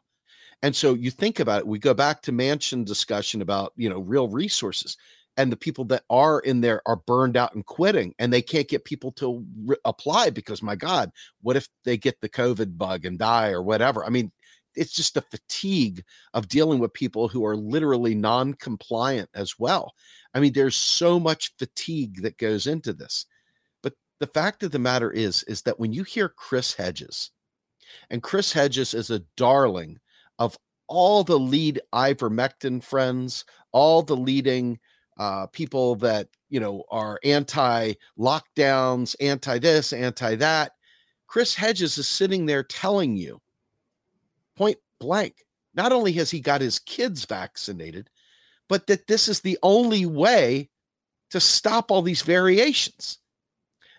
[0.63, 4.01] And so you think about it, we go back to Manchin discussion about, you know,
[4.01, 4.97] real resources
[5.39, 8.69] and the people that are in there are burned out and quitting and they can't
[8.69, 11.11] get people to re- apply because my god
[11.41, 14.05] what if they get the covid bug and die or whatever?
[14.05, 14.31] I mean
[14.75, 19.95] it's just the fatigue of dealing with people who are literally non-compliant as well.
[20.35, 23.27] I mean there's so much fatigue that goes into this.
[23.83, 27.31] But the fact of the matter is is that when you hear chris hedges
[28.11, 29.99] and chris hedges is a darling
[30.41, 30.59] of
[30.89, 34.81] all the lead ivermectin friends all the leading
[35.19, 40.73] uh, people that you know are anti lockdowns, anti this, anti that.
[41.27, 43.41] Chris Hedges is sitting there telling you
[44.57, 45.45] point blank.
[45.75, 48.09] Not only has he got his kids vaccinated,
[48.69, 50.71] but that this is the only way
[51.31, 53.19] to stop all these variations.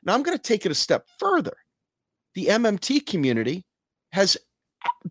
[0.03, 1.55] Now I'm going to take it a step further.
[2.33, 3.65] The MMT community
[4.11, 4.37] has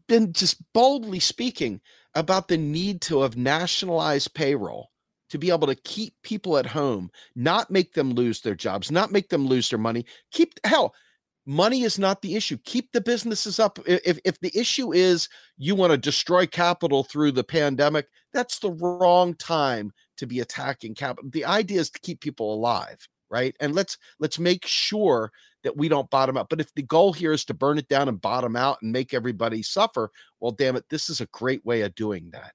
[0.06, 1.80] been just boldly speaking
[2.14, 4.90] about the need to have nationalized payroll
[5.30, 9.12] to be able to keep people at home, not make them lose their jobs, not
[9.12, 10.04] make them lose their money.
[10.30, 10.94] Keep hell,
[11.46, 12.58] money is not the issue.
[12.64, 13.78] Keep the businesses up.
[13.86, 18.72] If if the issue is you want to destroy capital through the pandemic, that's the
[18.72, 21.30] wrong time to be attacking capital.
[21.30, 23.56] The idea is to keep people alive, right?
[23.60, 25.32] And let's let's make sure
[25.64, 26.48] that we don't bottom out.
[26.48, 29.12] But if the goal here is to burn it down and bottom out and make
[29.12, 30.10] everybody suffer,
[30.40, 32.52] well, damn it, this is a great way of doing that.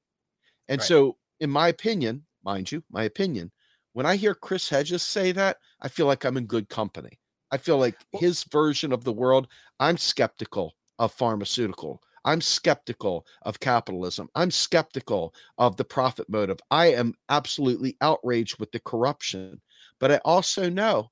[0.68, 0.88] And Right.
[0.88, 3.52] so, in my opinion, mind you, my opinion,
[3.94, 7.20] when I hear Chris Hedges say that, I feel like I'm in good company.
[7.52, 9.48] I feel like his version of the world,
[9.80, 12.02] I'm skeptical of pharmaceutical.
[12.26, 14.30] I'm skeptical of capitalism.
[14.36, 16.60] I'm skeptical of the profit motive.
[16.72, 19.62] I am absolutely outraged with the corruption.
[20.00, 21.12] But I also know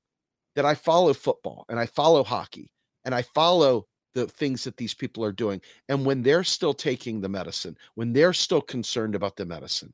[0.56, 2.72] that I follow football and I follow hockey.
[3.04, 5.60] and I follow the things that these people are doing.
[5.88, 9.92] And when they're still taking the medicine, when they're still concerned about the medicine,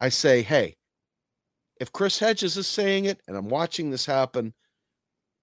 [0.00, 0.76] I say, hey,
[1.80, 4.52] if Chris Hedges is saying it and I'm watching this happen,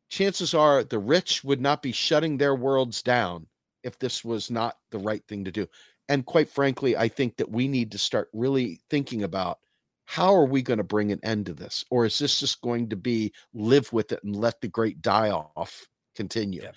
[0.10, 3.48] chances are the rich would not be shutting their worlds down
[3.84, 5.68] if this was not the right thing to do.
[6.10, 9.60] And quite frankly, I think that we need to start really thinking about
[10.06, 11.84] how are we going to bring an end to this?
[11.92, 15.32] Or is this just going to be live with it and let the great die
[15.32, 15.86] off
[16.16, 16.64] continue?
[16.64, 16.72] Yeah.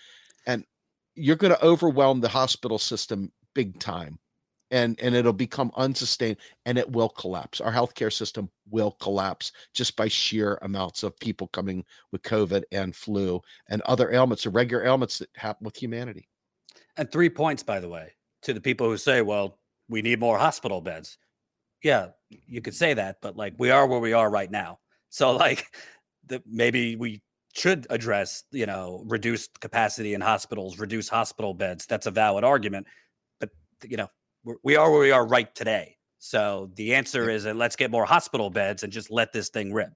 [0.47, 0.65] And
[1.15, 4.19] you're going to overwhelm the hospital system big time
[4.71, 9.97] and and it'll become unsustained and it will collapse our healthcare system will collapse just
[9.97, 14.85] by sheer amounts of people coming with covid and flu and other ailments the regular
[14.85, 16.29] ailments that happen with humanity
[16.97, 18.13] And three points, by the way,
[18.43, 19.59] to the people who say, well,
[19.89, 21.19] we need more hospital beds.
[21.83, 24.79] Yeah, you could say that, but like we are where we are right now.
[25.09, 25.67] So like
[26.27, 27.23] the maybe we
[27.55, 31.87] should address, you know, reduced capacity in hospitals, reduce hospital beds.
[31.87, 32.87] That's a valid argument.
[33.41, 33.51] But
[33.89, 34.09] you know,
[34.45, 35.97] we're, we are where we are right today.
[36.19, 39.73] So the answer is that let's get more hospital beds and just let this thing
[39.73, 39.93] rip.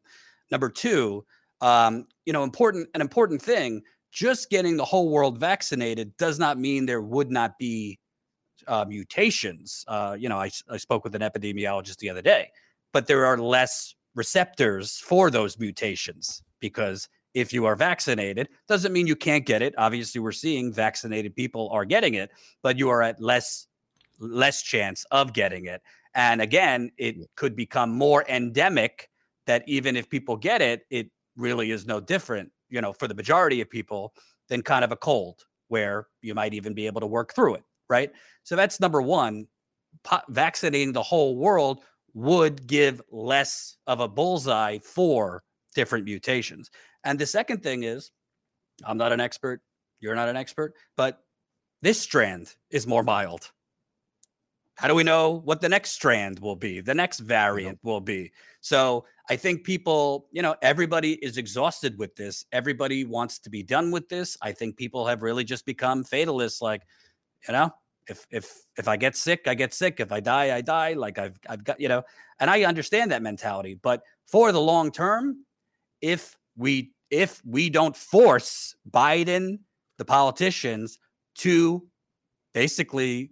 [0.51, 1.24] Number two,
[1.61, 3.82] um, you know, important an important thing.
[4.11, 7.99] Just getting the whole world vaccinated does not mean there would not be
[8.68, 9.84] uh, mutations.
[9.88, 12.49] Uh, you know, I, I spoke with an epidemiologist the other day,
[12.92, 19.09] but there are less receptors for those mutations because if you are vaccinated, doesn't mean
[19.09, 19.74] you can't get it.
[19.76, 22.30] Obviously, we're seeing vaccinated people are getting it,
[22.62, 23.66] but you are at less
[24.19, 25.83] less chance of getting it.
[26.15, 29.09] And again, it could become more endemic
[29.47, 33.15] that even if people get it, it really is no different, you know, for the
[33.15, 34.15] majority of people
[34.49, 37.65] than kind of a cold where you might even be able to work through it,
[37.89, 38.12] right?
[38.45, 39.47] So that's number 1.
[40.03, 41.83] Po- vaccinating the whole world
[42.15, 45.43] would give less of a bullseye for
[45.75, 46.71] different mutations.
[47.05, 48.12] And the second thing is
[48.85, 49.61] I'm not an expert,
[50.01, 51.21] you're not an expert, but
[51.83, 53.51] this strand is more mild.
[54.77, 57.29] How do we know what the next strand will be, the next mm-hmm.
[57.29, 58.33] variant will be?
[58.61, 62.45] So I think people, you know, everybody is exhausted with this.
[62.53, 64.37] Everybody wants to be done with this.
[64.43, 66.61] I think people have really just become fatalists.
[66.61, 66.83] Like,
[67.47, 67.72] you know,
[68.09, 70.01] if if if I get sick, I get sick.
[70.01, 70.95] If I die, I die.
[70.95, 72.03] Like I've I've got, you know,
[72.41, 73.75] and I understand that mentality.
[73.81, 75.45] But for the long term,
[76.01, 79.61] if we if we don't force Biden,
[79.99, 80.99] the politicians,
[81.37, 81.87] to
[82.53, 83.31] basically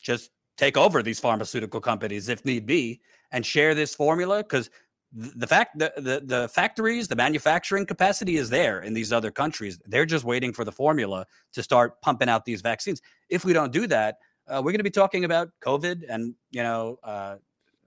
[0.00, 0.30] just
[0.60, 3.00] take over these pharmaceutical companies if need be
[3.32, 4.68] and share this formula because
[5.12, 9.80] the fact the, the the factories the manufacturing capacity is there in these other countries.
[9.86, 13.00] They're just waiting for the formula to start pumping out these vaccines.
[13.28, 14.18] If we don't do that
[14.50, 17.36] uh, we're going to be talking about covid and you know uh,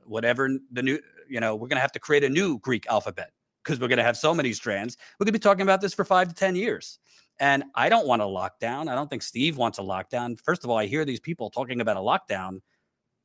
[0.05, 0.97] whatever the new
[1.29, 3.31] you know we're going to have to create a new greek alphabet
[3.63, 4.97] because we're going to have so many strands.
[5.17, 6.99] We're going to be talking about this for five to ten years
[7.39, 8.89] and I don't want a lockdown.
[8.89, 10.39] I don't think Steve wants a lockdown.
[10.39, 12.59] First of all, I hear these people talking about a lockdown.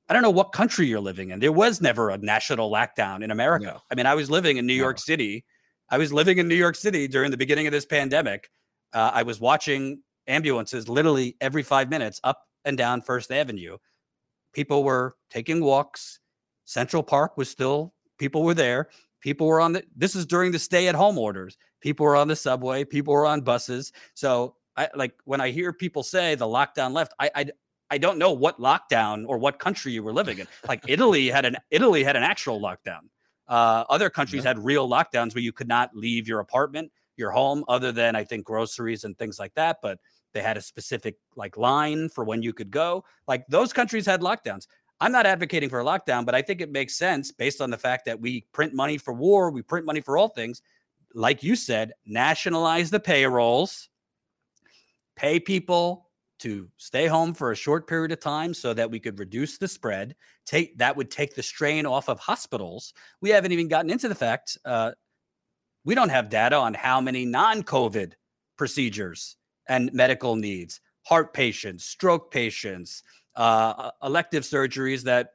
[0.09, 1.41] I don't know what country you're living in.
[1.41, 3.67] There was never a national lockdown in America.
[3.67, 3.83] No.
[3.91, 5.45] I mean, I was living in New York City.
[5.91, 8.51] I was living in New York City during the beginning of this pandemic.
[8.93, 13.77] Uh, I was watching ambulances literally every five minutes up and down First Avenue.
[14.55, 16.21] People were taking walks.
[16.65, 18.89] Central Park was still, people were there.
[19.21, 21.57] People were on the, this is during the stay at home orders.
[21.81, 22.85] People were on the subway.
[22.85, 23.93] People were on buses.
[24.15, 27.47] So I like when I hear people say the lockdown left, I, I,
[27.91, 30.47] I don't know what lockdown or what country you were living in.
[30.67, 33.01] Like Italy had an Italy had an actual lockdown.
[33.49, 37.65] Uh, other countries had real lockdowns where you could not leave your apartment, your home,
[37.67, 39.79] other than I think groceries and things like that.
[39.83, 39.99] But
[40.35, 43.05] they had a specific like line for when you could go.
[43.27, 44.67] Like those countries had lockdowns.
[45.01, 47.79] I'm not advocating for a lockdown, but I think it makes sense based on the
[47.79, 50.61] fact that we print money for war, we print money for all things.
[51.19, 53.89] Like you said, nationalize the payrolls,
[55.17, 59.19] pay people to stay home for a short period of time so that we could
[59.19, 60.15] reduce the spread.
[60.47, 62.95] Take that would take the strain off of hospitals.
[63.21, 64.93] We haven't even gotten into the fact uh,
[65.85, 68.13] we don't have data on how many non-COVID
[68.57, 69.39] procedures
[69.69, 73.03] and medical needs, heart patients, stroke patients,
[73.35, 75.33] uh, elective surgeries that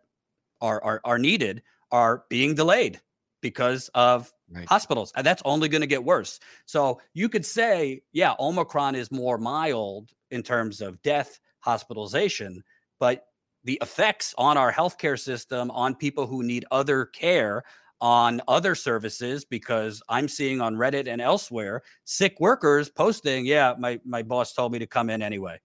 [0.61, 1.61] are, are are needed
[1.91, 3.01] are being delayed
[3.41, 4.67] because of Right.
[4.67, 5.11] hospitals.
[5.15, 6.39] And that's only going to get worse.
[6.65, 12.63] So you could say, yeah, Omicron is more mild in terms of death, hospitalization,
[12.99, 13.25] but
[13.63, 17.63] the effects on our healthcare system, on people who need other care,
[18.01, 23.99] on other services, because I'm seeing on Reddit and elsewhere sick workers posting, yeah, my,
[24.05, 25.59] my boss told me to come in anyway.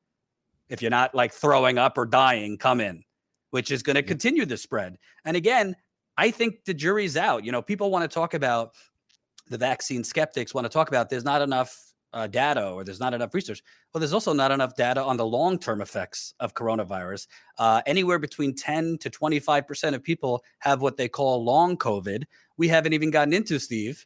[0.68, 3.02] If you're not like throwing up or dying, come in,
[3.50, 4.98] which is going to continue the spread.
[5.24, 5.74] And again,
[6.18, 7.44] I think the jury's out.
[7.44, 8.74] You know, people want to talk about
[9.48, 11.74] the vaccine skeptics want to talk about there's not enough
[12.12, 13.62] uh, data or there's not enough research.
[13.92, 17.28] Well, there's also not enough data on the long term effects of coronavirus.
[17.58, 22.24] Uh, anywhere between 10 to 25% of people have what they call long COVID.
[22.58, 24.04] We haven't even gotten into, Steve.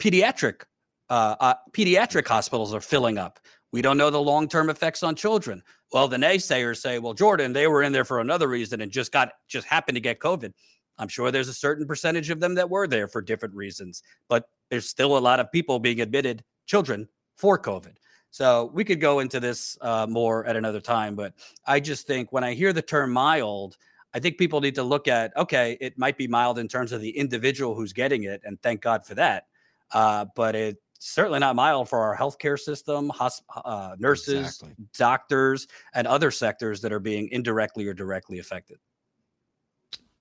[0.00, 0.62] Pediatric
[1.10, 3.40] uh, uh, pediatric hospitals are filling up.
[3.72, 5.62] We don't know the long term effects on children.
[5.92, 9.12] Well, the naysayers say, well, Jordan, they were in there for another reason and just
[9.12, 10.52] got just happened to get COVID.
[10.98, 14.50] I'm sure there's a certain percentage of them that were there for different reasons, but
[14.68, 17.94] there's still a lot of people being admitted, children, for COVID.
[18.30, 21.32] So we could go into this uh, more at another time, but
[21.66, 23.76] I just think when I hear the term mild,
[24.12, 27.00] I think people need to look at okay, it might be mild in terms of
[27.00, 29.46] the individual who's getting it, and thank God for that.
[29.92, 34.76] Uh, but it's certainly not mild for our healthcare system, hosp- uh, nurses, Exactly.
[34.96, 38.78] doctors, and other sectors that are being indirectly or directly affected.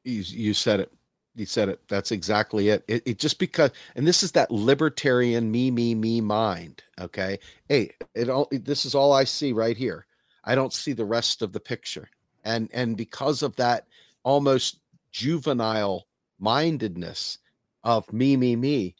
[0.03, 0.91] you, you said it
[1.35, 2.83] you said it that's exactly it.
[2.87, 7.91] it it just because and this is that libertarian me me me mind okay hey
[8.15, 10.05] it all this is all i see right here
[10.45, 12.09] i don't see the rest of the picture
[12.45, 13.85] and and because of that
[14.23, 14.79] almost
[15.11, 16.07] juvenile
[16.39, 17.37] mindedness
[17.83, 18.95] of me me me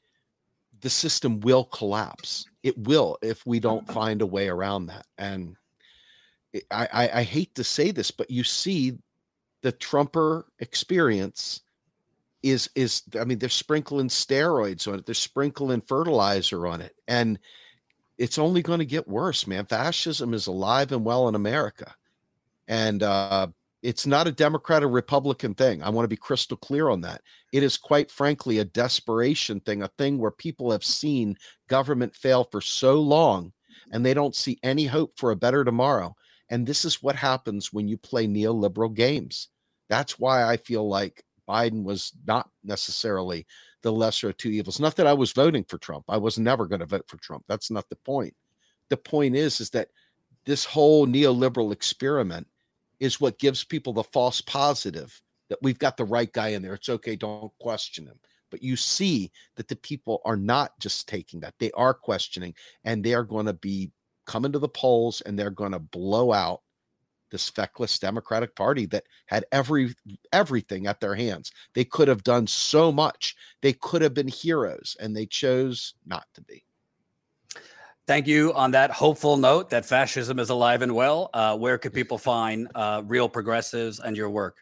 [0.82, 2.46] the system will collapse.
[2.64, 5.06] It will if we don't find a way around that.
[5.18, 5.56] And
[6.72, 8.98] i i, I hate to say this but you see
[9.62, 11.62] the Trumper experience
[12.44, 17.38] is is I mean they're sprinkling steroids on it, they're sprinkling fertilizer on it, and
[18.18, 19.66] it's only going to get worse, man.
[19.66, 21.94] Fascism is alive and well in America,
[22.68, 23.48] and uh,
[23.82, 25.82] it's not a Democrat or Republican thing.
[25.82, 27.22] I want to be crystal clear on that.
[27.54, 32.44] It is quite frankly a desperation thing, a thing where people have seen government fail
[32.44, 33.54] for so long,
[33.92, 36.16] and they don't see any hope for a better tomorrow.
[36.50, 39.48] And this is what happens when you play neoliberal games.
[39.88, 43.46] That's why I feel like Biden was not necessarily
[43.82, 44.80] the lesser of two evils.
[44.80, 46.06] Not that I was voting for Trump.
[46.10, 47.46] I was never going to vote for Trump.
[47.48, 48.36] That's not the point.
[48.90, 49.90] The point is, is that
[50.46, 52.48] this whole neoliberal experiment
[53.00, 56.76] is what gives people the false positive that we've got the right guy in there.
[56.76, 57.16] It's okay.
[57.16, 58.20] Don't question him.
[58.52, 61.54] But you see that the people are not just taking that.
[61.60, 63.92] They are questioning and they are going to be
[64.26, 66.62] coming to the polls and they're going to blow out
[67.32, 69.94] this feckless Democratic Party that had every
[70.34, 71.52] everything at their hands.
[71.74, 73.36] They could have done so much.
[73.62, 76.64] They could have been heroes, and they chose not to be.
[78.10, 81.30] Thank you on that hopeful note that fascism is alive and well.
[81.32, 84.58] Uh, where could people find uh, real progressives and your work?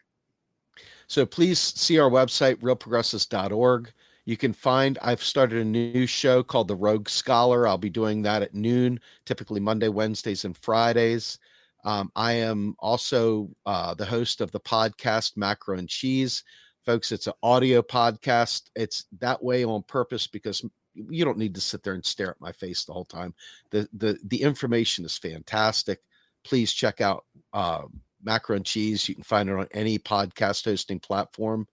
[1.06, 3.90] So please see our website, realprogressives.org.
[4.26, 7.66] You can find, I've started a new show called The Rogue Scholar.
[7.66, 11.38] I'll be doing that at noon, typically Monday, Wednesdays, and Fridays.
[11.86, 16.44] Um, I am also uh, the host of the podcast Macro and Cheese.
[16.84, 18.64] Folks, it's an audio podcast.
[18.76, 20.62] It's that way on purpose because
[21.08, 23.34] you don't need to sit there and stare at my face the whole time.
[23.70, 26.00] The the the information is fantastic.
[26.44, 27.82] Please check out uh,
[28.22, 29.08] Macro and Cheese.
[29.08, 31.66] You can find it on any podcast hosting platform.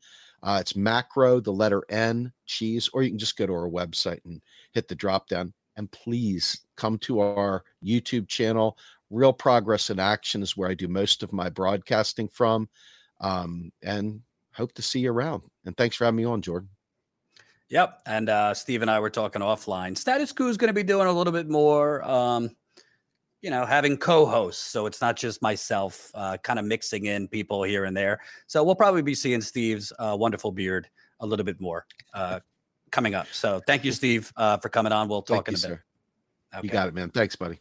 [0.43, 4.23] Uh, it's Macro, the letter N, Cheese, or you can just go to our website
[4.25, 4.41] and
[4.73, 5.53] hit the drop down.
[5.77, 8.77] And please come to our YouTube channel.
[9.09, 12.69] Real Progress in Action is where I do most of my broadcasting from.
[13.21, 14.21] Um, and
[14.53, 15.43] hope to see you around.
[15.65, 16.69] And thanks for having me on, Jordan.
[17.69, 18.01] Yep.
[18.05, 19.97] And uh, Steve and I were talking offline.
[19.97, 22.51] Status Coup is going to be doing a little bit more, um,
[23.41, 24.63] you know, having co hosts.
[24.63, 28.21] So it's not just myself, uh, kind of mixing in people here and there.
[28.47, 30.87] So we'll probably be seeing Steve's uh, wonderful beard
[31.19, 32.39] a little bit more uh,
[32.91, 33.27] coming up.
[33.31, 35.07] So thank you, Steve, uh, for coming on.
[35.07, 35.77] We'll talk Thank in you, a bit.
[35.77, 36.61] sir.
[36.63, 37.09] You got it, man.
[37.09, 37.59] Thanks, buddy.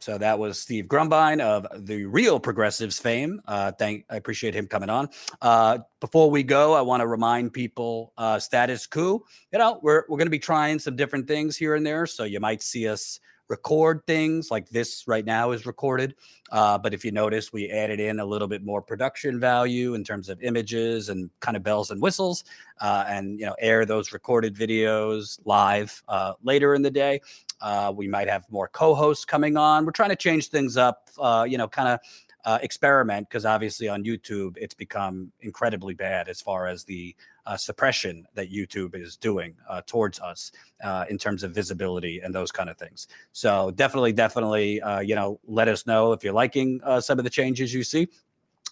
[0.00, 3.42] So that was Steve Grumbine of the Real Progressives fame.
[3.46, 5.10] Uh, thank, I appreciate him coming on.
[5.42, 9.22] Uh, before we go, I want to remind people, uh, Status Coup.
[9.52, 12.06] You know, we're we're going to be trying some different things here and there.
[12.06, 13.20] So you might see us
[13.50, 16.14] record things like this right now is recorded.
[16.50, 20.04] Uh, but if you notice, we added in a little bit more production value in
[20.04, 22.44] terms of images and kind of bells and whistles,
[22.80, 27.20] uh, and you know, air those recorded videos live uh, later in the day.
[27.60, 29.84] Uh, we might have more co-hosts coming on.
[29.84, 32.00] We're trying to change things up, uh, you know, kind of
[32.44, 37.14] uh, experiment because obviously on YouTube it's become incredibly bad as far as the
[37.46, 40.52] uh, suppression that YouTube is doing uh, towards us
[40.82, 43.08] uh, in terms of visibility and those kind of things.
[43.32, 47.24] So definitely, definitely, uh, you know, let us know if you're liking uh, some of
[47.24, 48.08] the changes you see.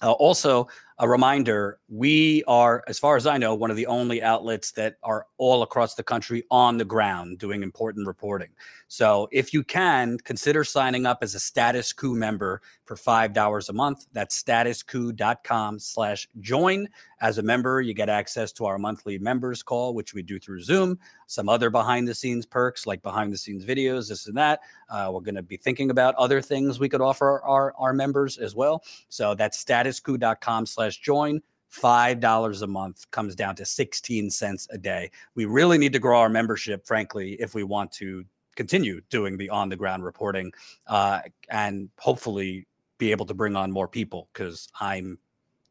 [0.00, 0.68] Also,
[1.00, 4.96] a reminder we are, as far as I know, one of the only outlets that
[5.02, 8.48] are all across the country on the ground doing important reporting.
[8.88, 13.72] So if you can, consider signing up as a Status Coup member for $5 a
[13.72, 14.06] month.
[14.12, 16.88] That's statuscoup.com slash join.
[17.20, 20.62] As a member, you get access to our monthly members call, which we do through
[20.62, 24.60] Zoom, some other behind the scenes perks like behind the scenes videos, this and that.
[24.88, 28.38] Uh, we're going to be thinking about other things we could offer our, our members
[28.38, 28.82] as well.
[29.10, 31.40] So that's statuscoup.com slash join.
[31.72, 35.10] $5 a month comes down to 16 cents a day.
[35.34, 38.24] We really need to grow our membership, frankly, if we want to
[38.56, 40.52] continue doing the on the ground reporting
[40.88, 41.20] uh,
[41.50, 42.66] and hopefully
[42.98, 45.18] be able to bring on more people because I'm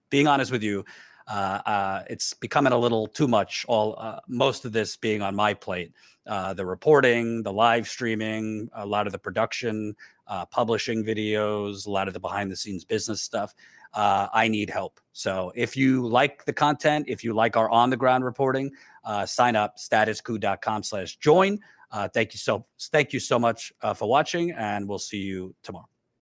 [0.10, 0.86] being honest with you.
[1.28, 3.66] Uh, uh, it's becoming a little too much.
[3.68, 5.92] All uh, most of this being on my plate,
[6.26, 9.94] uh, the reporting, the live streaming, a lot of the production,
[10.28, 13.54] uh, publishing videos, a lot of the behind the scenes business stuff.
[13.94, 15.00] Uh, I need help.
[15.14, 18.72] So if you like the content, if you like our on the ground reporting,
[19.04, 21.60] uh, sign up statuscoup.com slash join.
[21.92, 25.56] Uh, thank you so thank you so much uh, for watching, and we'll see you
[25.64, 25.88] tomorrow.